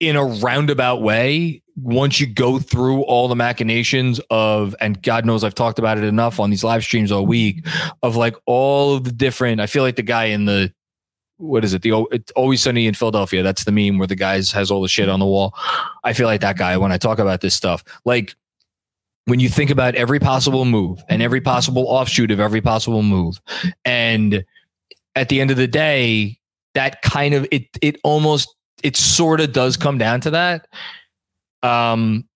[0.00, 5.42] in a roundabout way, once you go through all the machinations of, and God knows
[5.42, 7.66] I've talked about it enough on these live streams all week,
[8.02, 10.70] of like all of the different, I feel like the guy in the,
[11.38, 11.82] what is it?
[11.82, 13.42] The it's always sunny in Philadelphia.
[13.42, 15.54] That's the meme where the guys has all the shit on the wall.
[16.04, 17.84] I feel like that guy when I talk about this stuff.
[18.04, 18.34] Like
[19.26, 23.40] when you think about every possible move and every possible offshoot of every possible move,
[23.84, 24.44] and
[25.14, 26.38] at the end of the day,
[26.74, 30.66] that kind of it it almost it sort of does come down to that
[31.62, 32.28] um,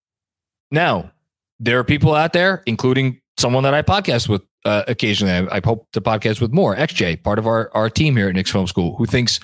[0.71, 1.11] now,
[1.59, 5.33] there are people out there, including someone that I podcast with uh, occasionally.
[5.33, 6.77] I, I, hope to podcast with more.
[6.77, 9.41] XJ, part of our, our team here at Knicks Film School, who thinks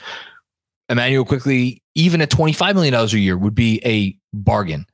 [0.88, 4.86] Immanuel Quickley, even at $25 million a year, would be a bargain.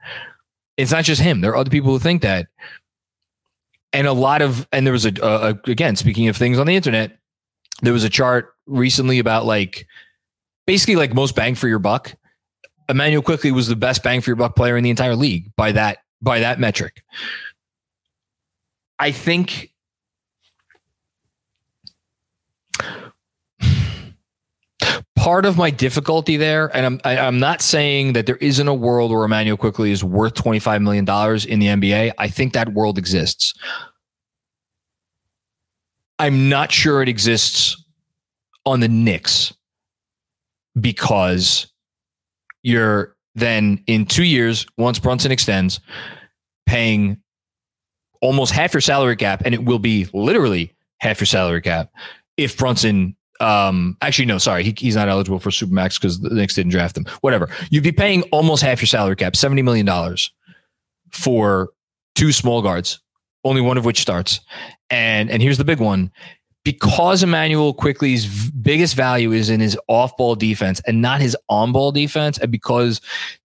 [0.76, 1.40] It's not just him.
[1.40, 2.46] There are other people who think that.
[3.92, 6.76] And a lot of, and there was a, a again, speaking of things on the
[6.76, 7.18] internet,
[7.82, 9.86] there was a chart recently about like
[10.66, 12.14] basically like most bang for your buck
[12.88, 15.72] Immanuel Quickley was the best bang for your buck player in the entire league by
[15.72, 17.02] that by that metric.
[18.98, 19.71] I think
[25.22, 28.38] part of my difficulty there, and I'm I, am i am not saying that there
[28.38, 32.12] isn't a world where Immanuel Quickley is worth 25 million dollars in the NBA.
[32.18, 33.54] I think that world exists.
[36.18, 37.84] I'm not sure it exists
[38.66, 39.54] on the Knicks
[40.80, 41.68] because
[42.64, 45.78] you're then in two years, once Brunson extends,
[46.66, 47.18] paying
[48.20, 51.92] almost half your salary cap, and it will be literally half your salary cap
[52.36, 53.14] if Brunson.
[53.42, 56.96] Um, actually, no, sorry, he, he's not eligible for supermax because the Knicks didn't draft
[56.96, 57.04] him.
[57.22, 60.32] Whatever, you'd be paying almost half your salary cap, seventy million dollars,
[61.10, 61.70] for
[62.14, 63.00] two small guards,
[63.42, 64.38] only one of which starts.
[64.90, 66.12] And and here's the big one:
[66.64, 71.72] because Immanuel Quickley's biggest value is in his off ball defense and not his on
[71.72, 73.00] ball defense, and because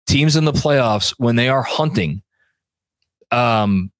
[0.05, 2.21] teams in the playoffs, when they are hunting,
[3.31, 3.91] um,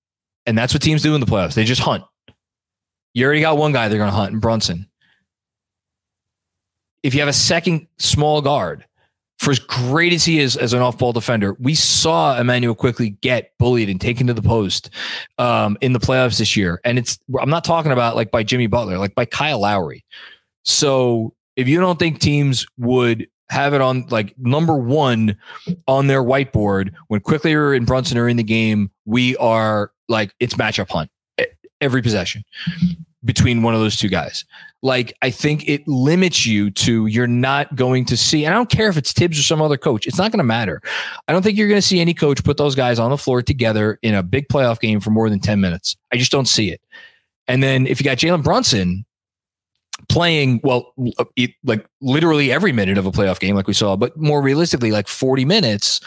[0.45, 2.03] and that's what teams do in the playoffs, they just hunt.
[3.15, 4.87] You already got one guy they're going to hunt in Brunson.
[7.03, 8.85] If you have a second small guard,
[9.37, 13.51] for as great as he is as an off-ball defender, we saw Immanuel Quickley get
[13.59, 14.89] bullied and taken to the post
[15.37, 16.81] um, in the playoffs this year.
[16.83, 20.03] And it's I'm not talking about like by Jimmy Butler, like by Kyle Lowry.
[20.63, 25.37] So if you don't think teams would have it on like number one
[25.87, 30.55] on their whiteboard when Quickley and Brunson are in the game, we are like it's
[30.55, 31.11] matchup hunt
[31.79, 32.43] every possession
[33.26, 34.45] between one of those two guys.
[34.84, 38.70] Like, I think it limits you to you're not going to see, and I don't
[38.70, 40.82] care if it's Thibs or some other coach, it's not going to matter.
[41.28, 43.41] I don't think you're going to see any coach put those guys on the floor
[43.41, 45.97] together in a big playoff game for more than 10 minutes.
[46.13, 46.82] I just don't see it.
[47.47, 49.05] And then if you got Jalen Brunson
[50.09, 50.93] playing, well,
[51.63, 55.07] like literally every minute of a playoff game, like we saw, but more realistically, like
[55.07, 56.01] 40 minutes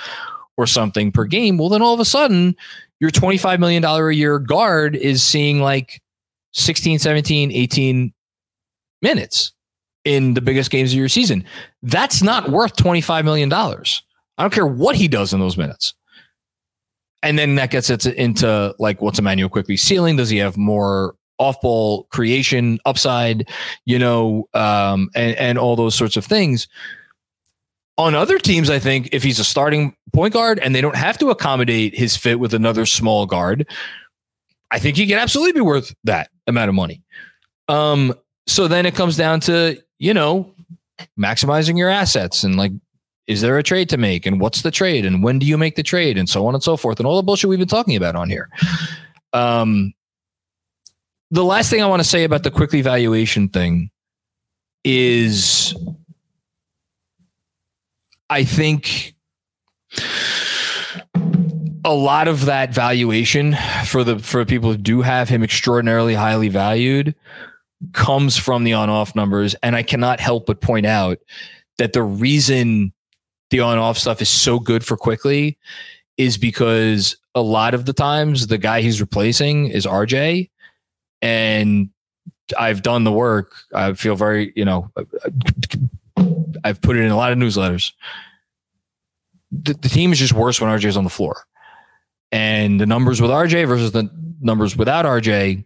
[0.56, 2.54] or something per game, well, then all of a sudden,
[3.00, 6.00] your $25 million a year guard is seeing like
[6.52, 8.12] 16, 17, 18
[9.02, 9.52] minutes
[10.04, 11.44] in the biggest games of your season.
[11.82, 13.52] That's not worth $25 million.
[13.52, 15.94] I don't care what he does in those minutes.
[17.22, 20.16] And then that gets it into like what's Immanuel Quickley ceiling?
[20.16, 23.48] Does he have more off ball creation upside,
[23.86, 26.68] you know, um, and, and all those sorts of things.
[27.98, 31.18] On other teams, I think if he's a starting point guard and they don't have
[31.18, 33.66] to accommodate his fit with another small guard,
[34.70, 37.02] I think he can absolutely be worth that amount of money.
[37.68, 38.14] Um,
[38.46, 40.54] so then it comes down to, you know,
[41.18, 42.72] maximizing your assets and like
[43.30, 44.26] is there a trade to make?
[44.26, 45.06] And what's the trade?
[45.06, 46.18] And when do you make the trade?
[46.18, 46.98] And so on and so forth.
[46.98, 48.50] And all the bullshit we've been talking about on here.
[49.32, 49.94] Um,
[51.30, 53.90] the last thing I want to say about the Quickley valuation thing
[54.82, 55.76] is
[58.28, 59.14] I think
[61.84, 63.56] a lot of that valuation
[63.86, 67.14] for the for people who do have him extraordinarily highly valued
[67.92, 71.18] comes from the on off numbers and I cannot help but point out
[71.78, 72.92] that the reason
[73.50, 75.58] the on off stuff is so good for Quickley
[76.16, 80.50] is because a lot of the times the guy he's replacing is RJ
[81.22, 81.88] and
[82.58, 83.52] I've done the work.
[83.72, 84.90] I feel very, you know,
[86.64, 87.92] I've put it in a lot of newsletters.
[89.52, 91.44] The, the team is just worse when RJ is on the floor.
[92.32, 94.08] And the numbers with RJ versus the
[94.40, 95.64] numbers without RJ,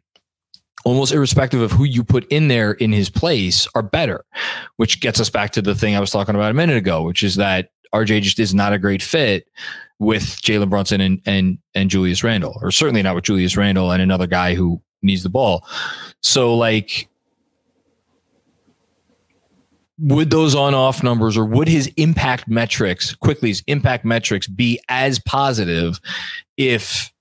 [0.84, 4.24] almost irrespective of who you put in there in his place, are better,
[4.76, 7.22] which gets us back to the thing I was talking about a minute ago, which
[7.22, 9.46] is that RJ just is not a great fit
[9.98, 14.02] with Jalen Brunson and and and Julius Randle, or certainly not with Julius Randle and
[14.02, 15.66] another guy who needs the ball.
[16.22, 17.08] So like
[19.98, 25.20] would those on off numbers or would his impact metrics Quickley's impact metrics be as
[25.20, 26.00] positive
[26.56, 27.12] if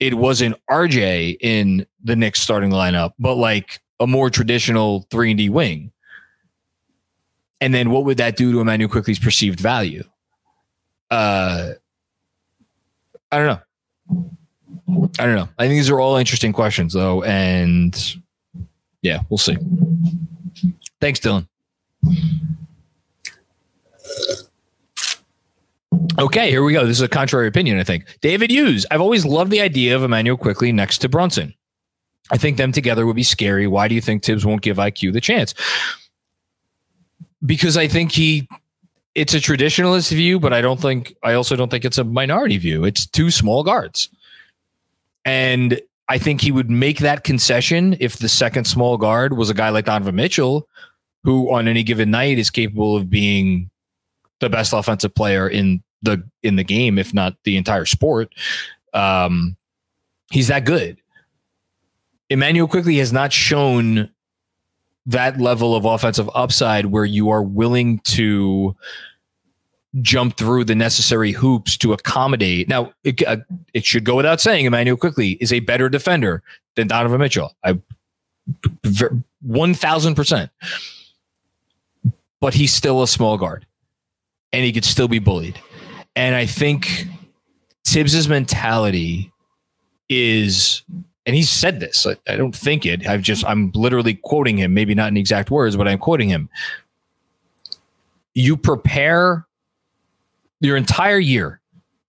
[0.00, 5.38] it wasn't RJ in the Knicks starting lineup, but like a more traditional 3 and
[5.38, 5.92] D wing?
[7.60, 10.04] And then what would that do to Immanuel Quickley's perceived value?
[11.10, 11.72] Uh
[13.32, 13.60] I don't know.
[15.18, 15.48] I don't know.
[15.58, 18.16] I think these are all interesting questions, though, and
[19.02, 19.56] yeah, we'll see.
[21.00, 21.48] Thanks, Dylan.
[26.18, 26.86] Okay, here we go.
[26.86, 28.04] This is a contrary opinion, I think.
[28.20, 28.86] David Hughes.
[28.90, 31.54] I've always loved the idea of Immanuel Quickley next to Brunson.
[32.30, 33.66] I think them together would be scary.
[33.66, 35.54] Why do you think Thibs won't give IQ the chance?
[37.44, 38.48] Because I think he
[39.14, 42.58] it's a traditionalist view, but I don't think I also don't think it's a minority
[42.58, 42.84] view.
[42.84, 44.08] It's two small guards.
[45.24, 49.54] And I think he would make that concession if the second small guard was a
[49.54, 50.68] guy like Donovan Mitchell,
[51.22, 53.70] who on any given night is capable of being
[54.40, 58.34] the best offensive player in the in the game, if not the entire sport.
[58.92, 59.56] Um,
[60.30, 60.98] he's that good.
[62.30, 64.10] Immanuel Quickley has not shown
[65.06, 68.74] that level of offensive upside where you are willing to
[70.00, 72.68] jump through the necessary hoops to accommodate.
[72.68, 73.36] Now, it, uh,
[73.74, 76.42] it should go without saying, Immanuel Quickley is a better defender
[76.74, 77.52] than Donovan Mitchell.
[77.62, 77.78] I
[79.42, 80.50] one thousand percent,
[82.40, 83.66] but he's still a small guard,
[84.52, 85.60] and he could still be bullied.
[86.16, 87.06] And I think
[87.86, 89.32] Thibs's mentality
[90.08, 90.82] is,
[91.26, 92.06] and he said this.
[92.06, 93.06] I, I don't think it.
[93.06, 96.48] I've just I'm literally quoting him, maybe not in exact words, but I'm quoting him.
[98.34, 99.46] You prepare
[100.60, 101.60] your entire year,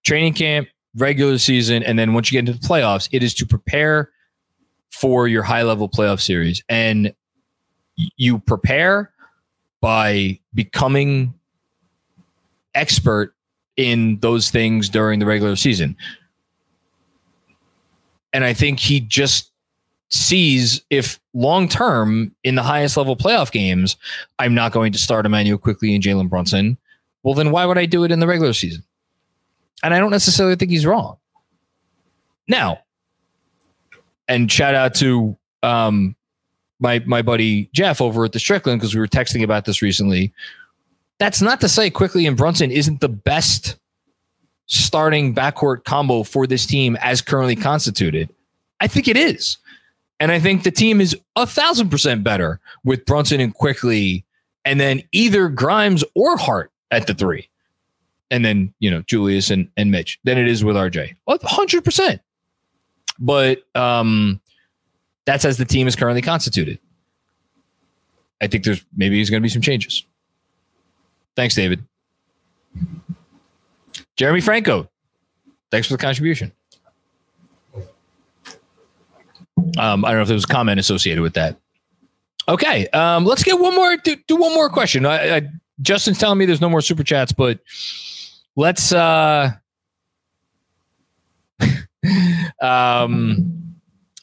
[0.03, 3.45] training camp, regular season, and then once you get into the playoffs, it is to
[3.45, 4.11] prepare
[4.91, 6.63] for your high level playoff series.
[6.69, 7.13] And
[7.95, 9.11] you prepare
[9.81, 11.33] by becoming
[12.73, 13.34] expert
[13.77, 15.95] in those things during the regular season.
[18.33, 19.51] And I think he just
[20.09, 23.97] sees if long term in the highest level playoff games,
[24.39, 26.77] I'm not going to start Immanuel Quickley and Jalen Brunson
[27.25, 28.83] well, then why would I do it in the regular season?
[29.81, 31.17] And I don't necessarily think he's wrong.
[32.47, 32.81] Now,
[34.27, 36.15] and shout out to um,
[36.79, 40.31] my my buddy Jeff over at the Strickland because we were texting about this recently.
[41.19, 43.77] That's not to say Quickley and Brunson isn't the best
[44.67, 48.33] starting backcourt combo for this team as currently constituted.
[48.79, 49.57] I think it is.
[50.19, 54.25] And I think the team is a thousand percent better with Brunson and Quickley,
[54.63, 57.49] and then either Grimes or Hart at the three.
[58.31, 61.15] And then, you know, Julius and, and Mitch than it is with RJ.
[61.29, 62.19] 100%.
[63.19, 64.41] But um,
[65.25, 66.79] that's as the team is currently constituted.
[68.41, 70.03] I think there's maybe there's going to be some changes.
[71.35, 71.85] Thanks, David.
[74.15, 74.89] Jeremy Franco,
[75.71, 76.51] thanks for the contribution.
[79.77, 81.57] Um, I don't know if there was a comment associated with that.
[82.47, 83.97] Okay, um, let's get one more.
[83.97, 85.05] Do, do one more question.
[85.05, 85.49] I, I
[85.81, 87.59] Justin's telling me there's no more super chats, but
[88.55, 89.51] let's uh
[92.61, 93.75] um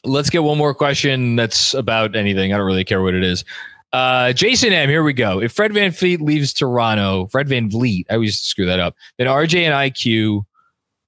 [0.03, 2.53] let's get one more question that's about anything.
[2.53, 3.45] I don't really care what it is.
[3.93, 5.39] Uh, Jason M, here we go.
[5.39, 9.27] If Fred Van VanVleet leaves Toronto, Fred Van VanVleet, I always screw that up, then
[9.27, 10.45] RJ and IQ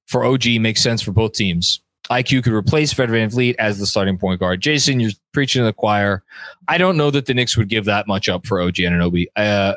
[0.05, 1.81] for OG makes sense for both teams.
[2.11, 4.61] IQ could replace Fred Van VanVleet as the starting point guard.
[4.61, 6.23] Jason, you're preaching to the choir.
[6.67, 9.25] I don't know that the Knicks would give that much up for OG Anunoby.
[9.35, 9.73] Uh,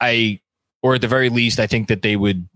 [0.00, 0.40] I
[0.82, 2.48] or at the very least, I think that they would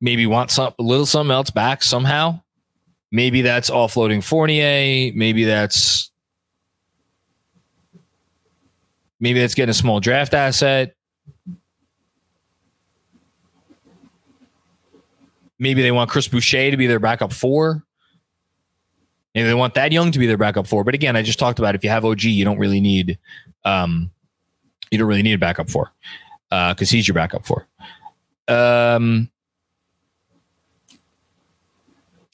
[0.00, 2.40] maybe want some a little something else back somehow.
[3.14, 5.12] Maybe that's offloading Fournier.
[5.14, 6.10] Maybe that's
[9.20, 10.96] maybe that's getting a small draft asset.
[15.60, 17.84] Maybe they want Chris Boucher to be their backup four.
[19.32, 20.82] Maybe they want Thad Young to be their backup four.
[20.82, 23.16] But again, I just talked about if you have OG, you don't really need
[23.64, 24.10] um
[24.90, 25.92] you don't really need a backup four.
[26.50, 27.68] Uh because he's your backup four.
[28.48, 29.30] Um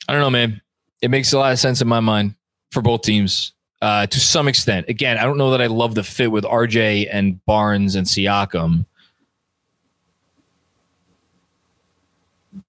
[0.08, 0.62] I don't know, man.
[1.02, 2.34] It makes a lot of sense in my mind
[2.70, 3.52] for both teams
[3.82, 4.88] uh, to some extent.
[4.88, 8.84] Again, I don't know that I love the fit with RJ and Barnes and Siakam.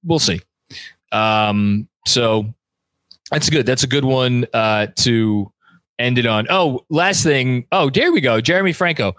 [0.03, 0.41] We'll see.
[1.11, 2.53] Um, so
[3.31, 3.65] that's good.
[3.65, 5.51] That's a good one uh, to
[5.99, 6.47] end it on.
[6.49, 7.65] Oh, last thing.
[7.71, 8.41] Oh, there we go.
[8.41, 9.15] Jeremy Franco.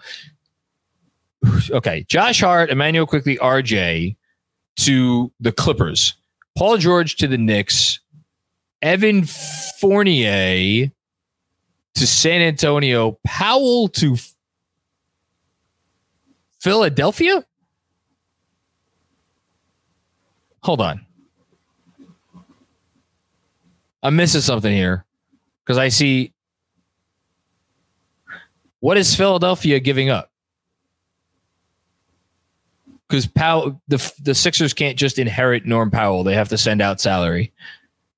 [1.70, 2.04] Okay.
[2.08, 4.16] Josh Hart, Immanuel Quickley, RJ
[4.76, 6.14] to the Clippers.
[6.56, 8.00] Paul George to the Knicks.
[8.82, 10.90] Evan Fournier
[11.94, 13.18] to San Antonio.
[13.24, 14.16] Powell to
[16.60, 17.44] Philadelphia?
[20.62, 21.06] Hold on.
[24.02, 25.04] I'm missing something here
[25.64, 26.32] because I see.
[28.80, 30.30] What is Philadelphia giving up?
[33.08, 37.00] Because Powell, the the Sixers can't just inherit Norm Powell; they have to send out
[37.00, 37.52] salary.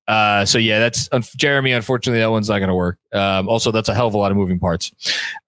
[0.07, 1.71] Uh, so yeah, that's Jeremy.
[1.71, 2.99] Unfortunately, that one's not going to work.
[3.11, 4.91] Um, also, that's a hell of a lot of moving parts.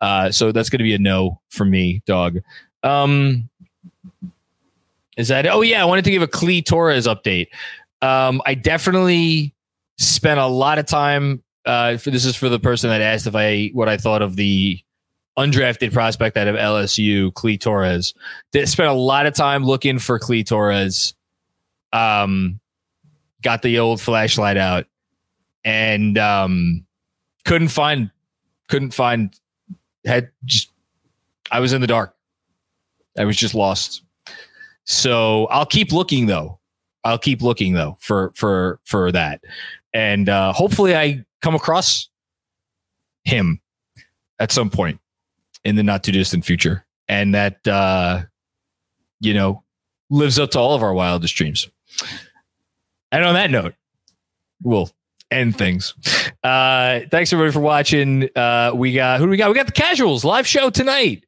[0.02, 2.40] Uh, so that's going to be a no for me, dog.
[2.84, 3.50] Um,
[5.16, 5.48] is that?
[5.48, 7.48] Oh yeah, I wanted to give a Clee Torres update.
[8.02, 9.54] Um, I definitely
[9.98, 11.44] spent a lot of time.
[11.66, 14.38] Uh, for this is for the person that asked if I what I thought of
[14.38, 14.80] the
[15.38, 18.14] undrafted prospect out of LSU, Clee Torres.
[18.54, 21.14] They spent a lot of time looking for Clee Torres.
[21.94, 22.60] Um,
[23.42, 24.86] got the old flashlight out
[25.64, 26.86] and um,
[27.46, 28.10] couldn't find
[28.68, 29.38] couldn't find
[30.06, 30.72] had just
[31.52, 32.16] I was in the dark.
[33.18, 34.04] I was just lost.
[34.84, 36.60] So I'll keep looking though.
[37.04, 39.42] I'll keep looking though for for for that.
[39.94, 42.10] And uh hopefully I come across
[43.24, 43.62] him
[44.40, 45.00] at some point
[45.64, 46.86] in the not too distant future.
[47.08, 48.24] And that uh
[49.20, 49.64] you know
[50.10, 51.70] lives up to all of our wildest dreams.
[53.12, 53.74] And on that note,
[54.62, 54.90] we'll
[55.32, 55.94] end things.
[56.44, 58.30] Uh, thanks everybody for watching.
[58.36, 59.50] Uh, we got who do we got?
[59.50, 61.26] We got the casuals live show tonight.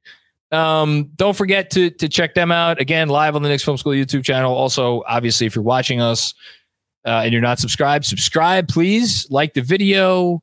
[0.52, 3.94] Um, don't forget to to check them out again live on the Knicks Film School
[3.94, 4.54] YouTube channel.
[4.54, 6.34] Also, obviously, if you're watching us
[7.06, 9.28] uh, and you're not subscribed, subscribe, please.
[9.30, 10.42] Like the video.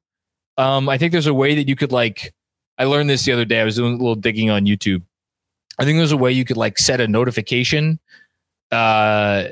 [0.59, 2.33] Um, I think there's a way that you could like.
[2.79, 3.61] I learned this the other day.
[3.61, 5.03] I was doing a little digging on YouTube.
[5.79, 8.01] I think there's a way you could like set a notification
[8.73, 9.45] uh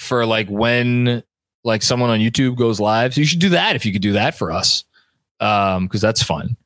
[0.00, 1.22] for like when
[1.62, 3.14] like someone on YouTube goes live.
[3.14, 4.84] So you should do that if you could do that for us.
[5.40, 6.56] Um, because that's fun.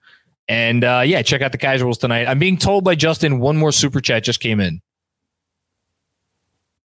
[0.48, 2.27] And uh yeah, check out the casuals tonight.
[2.27, 4.81] I'm being told by Justin one more super chat just came in.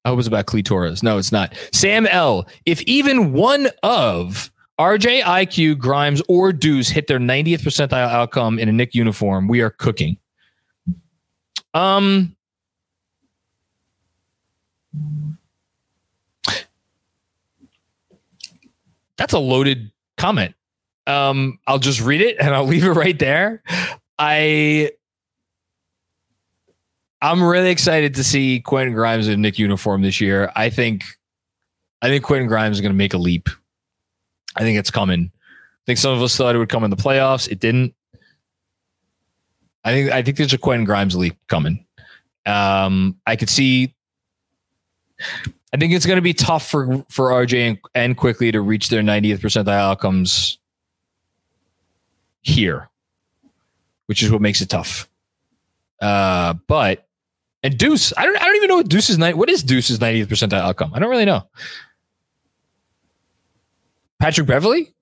[0.05, 1.03] I hope it's about Clitoris.
[1.03, 1.55] No, it's not.
[1.73, 2.47] Sam L.
[2.65, 8.69] If even one of RJ, IQ, Grimes, or Deuce hit their 90th percentile outcome in
[8.69, 10.16] a Knick uniform, we are cooking.
[11.75, 12.37] Um,
[19.19, 20.55] that's a loaded comment.
[21.07, 23.62] Um, I'll just read it and I'll leave it right there.
[24.19, 24.93] I
[27.20, 30.51] I'm really excited to see Quentin Grimes in Knick uniform this year.
[30.55, 31.05] I think
[32.01, 33.49] I think Quentin Grimes is going to make a leap.
[34.57, 35.32] I think it's coming.
[35.35, 37.51] I think some of us thought it would come in the playoffs.
[37.51, 37.95] It didn't.
[39.85, 41.85] I think I think there's a Quentin Grimes leap coming.
[42.47, 43.95] Um, I could see
[45.73, 48.89] I think it's going to be tough for for RJ and, and Quickley to reach
[48.89, 50.59] their 90th percentile outcomes
[52.40, 52.89] here,
[54.07, 55.09] which is what makes it tough.
[56.01, 57.07] Uh, but
[57.62, 59.36] and Deuce, I don't I don't even know what Deuce's night.
[59.36, 60.93] What is Deuce's 90th percentile outcome?
[60.95, 61.47] I don't really know.
[64.20, 64.95] Patrick Beverley,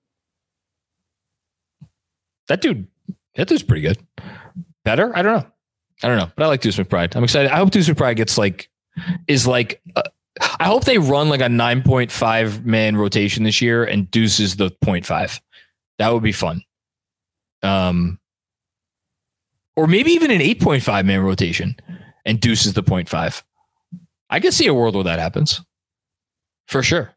[2.49, 2.87] that dude,
[3.35, 3.97] that dude's pretty good.
[4.83, 5.47] Better, I don't know.
[6.03, 7.15] I don't know, but I like Deuce McBride.
[7.15, 7.51] I'm excited.
[7.51, 8.69] I hope Deuce McBride gets like
[9.27, 9.81] is like.
[9.95, 10.03] Uh,
[10.59, 14.71] I hope they run like a 9.5 man rotation this year and Deuce is the
[14.83, 15.39] 0.5.
[15.99, 16.61] That would be fun.
[17.63, 18.19] Um,
[19.75, 21.75] or maybe even an 8.5 man rotation
[22.25, 23.43] and Deuce is the 0.5.
[24.29, 25.61] I can see a world where that happens
[26.67, 27.16] for sure.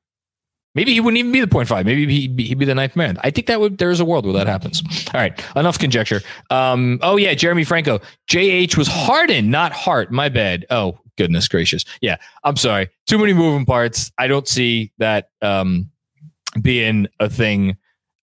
[0.75, 1.85] Maybe he wouldn't even be the point five.
[1.85, 3.19] Maybe he'd be, he'd be the ninth man.
[3.25, 4.83] I think that would there's a world where that happens.
[5.13, 6.21] All right, enough conjecture.
[6.51, 8.01] Um, oh yeah, Jeremy Franco.
[8.31, 10.13] JH was Harden, not Hart.
[10.13, 10.67] My bad.
[10.71, 11.85] Oh goodness gracious.
[12.01, 12.89] Yeah, I'm sorry.
[13.07, 14.13] Too many moving parts.
[14.17, 15.91] I don't see that um,
[16.63, 17.77] being a thing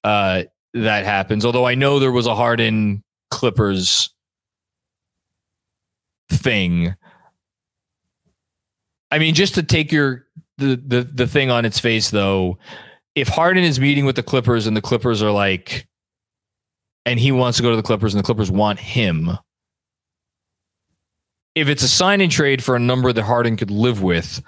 [0.04, 0.44] uh,
[0.74, 1.46] that happens.
[1.46, 4.10] Although I know there was a Harden Clippers
[6.30, 6.96] thing.
[9.12, 10.26] I mean, just to take your
[10.58, 12.58] the the the thing on its face though,
[13.16, 15.88] if Harden is meeting with the Clippers and the Clippers are like
[17.06, 19.38] and he wants to go to the Clippers and the Clippers want him.
[21.56, 24.44] If it's a sign and trade for a number that Harden could live with,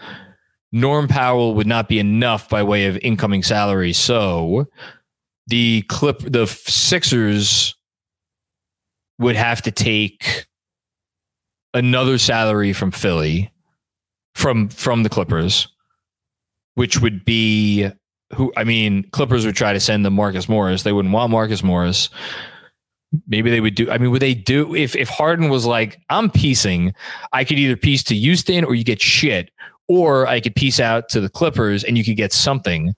[0.72, 3.94] Norm Powell would not be enough by way of incoming salary.
[3.94, 4.68] So
[5.48, 7.76] the clip the Sixers
[9.18, 10.46] would have to take
[11.74, 13.52] another salary from Philly
[14.36, 15.68] from from the Clippers,
[16.80, 17.92] which would be
[18.34, 20.84] who I mean, Clippers would try to send them Marcus Morris.
[20.84, 22.10] They wouldn't want Marcus Morris.
[23.28, 23.92] Maybe they would do.
[23.92, 26.94] I mean, would they do if if Harden was like, I'm piecing,
[27.34, 29.52] I could either piece to Houston or you get shit,
[29.90, 32.94] or I could piece out to the Clippers and you could get something.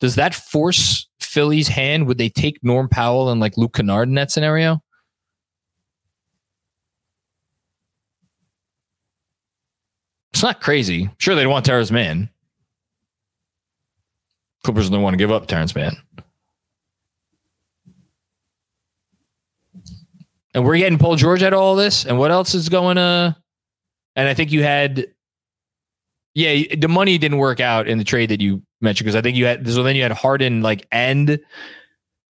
[0.00, 2.06] Does that force Philly's hand?
[2.06, 4.82] Would they take Norm Powell and like Luke Kennard in that scenario?
[10.32, 11.10] It's not crazy.
[11.18, 12.30] Sure, they'd want Terrence Mann.
[14.66, 15.96] Clippers don't want to give up Terrence Mann.
[20.54, 22.04] And we're getting Paul George out of all this.
[22.04, 23.36] And what else is going to?
[24.16, 25.06] And I think you had,
[26.34, 29.36] yeah, the money didn't work out in the trade that you mentioned because I think
[29.36, 29.68] you had.
[29.68, 31.38] So then you had Harden like and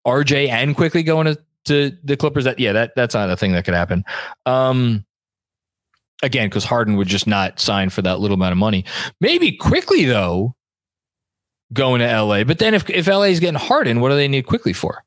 [0.07, 2.45] RJ and Quickley going to, to the Clippers.
[2.45, 4.05] That yeah, that that's not a thing that could happen.
[4.45, 5.07] Um,
[6.23, 8.85] again because Harden would just not sign for that little amount of money.
[9.21, 10.56] Maybe Quickley though
[11.73, 12.45] going to LA.
[12.45, 15.05] But then if if LA is getting hardened, what do they need Quickley for?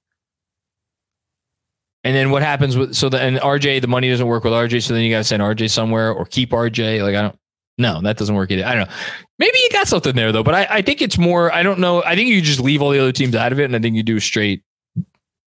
[2.04, 4.84] And then what happens with so the and RJ the money doesn't work with RJ,
[4.84, 7.02] so then you got to send RJ somewhere or keep RJ.
[7.02, 7.36] Like I don't.
[7.78, 8.66] No, that doesn't work either.
[8.66, 8.96] I don't know.
[9.38, 11.54] Maybe you got something there though, but I, I think it's more.
[11.54, 12.04] I don't know.
[12.04, 13.96] I think you just leave all the other teams out of it, and I think
[13.96, 14.64] you do a straight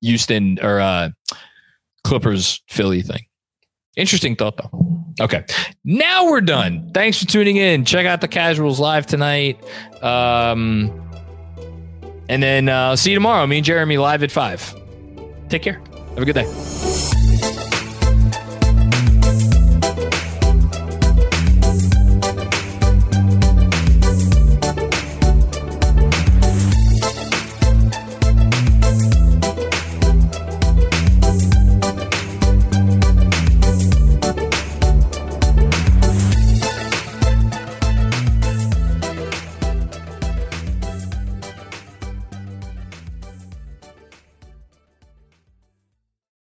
[0.00, 1.10] Houston or uh,
[2.04, 3.26] Clippers Philly thing.
[3.96, 5.01] Interesting thought though.
[5.20, 5.44] Okay.
[5.84, 6.90] Now we're done.
[6.94, 7.84] Thanks for tuning in.
[7.84, 9.62] Check out the casuals live tonight.
[10.02, 11.10] Um,
[12.28, 13.46] and then uh, see you tomorrow.
[13.46, 14.74] Me and Jeremy live at five.
[15.48, 15.80] Take care.
[16.14, 16.91] Have a good day.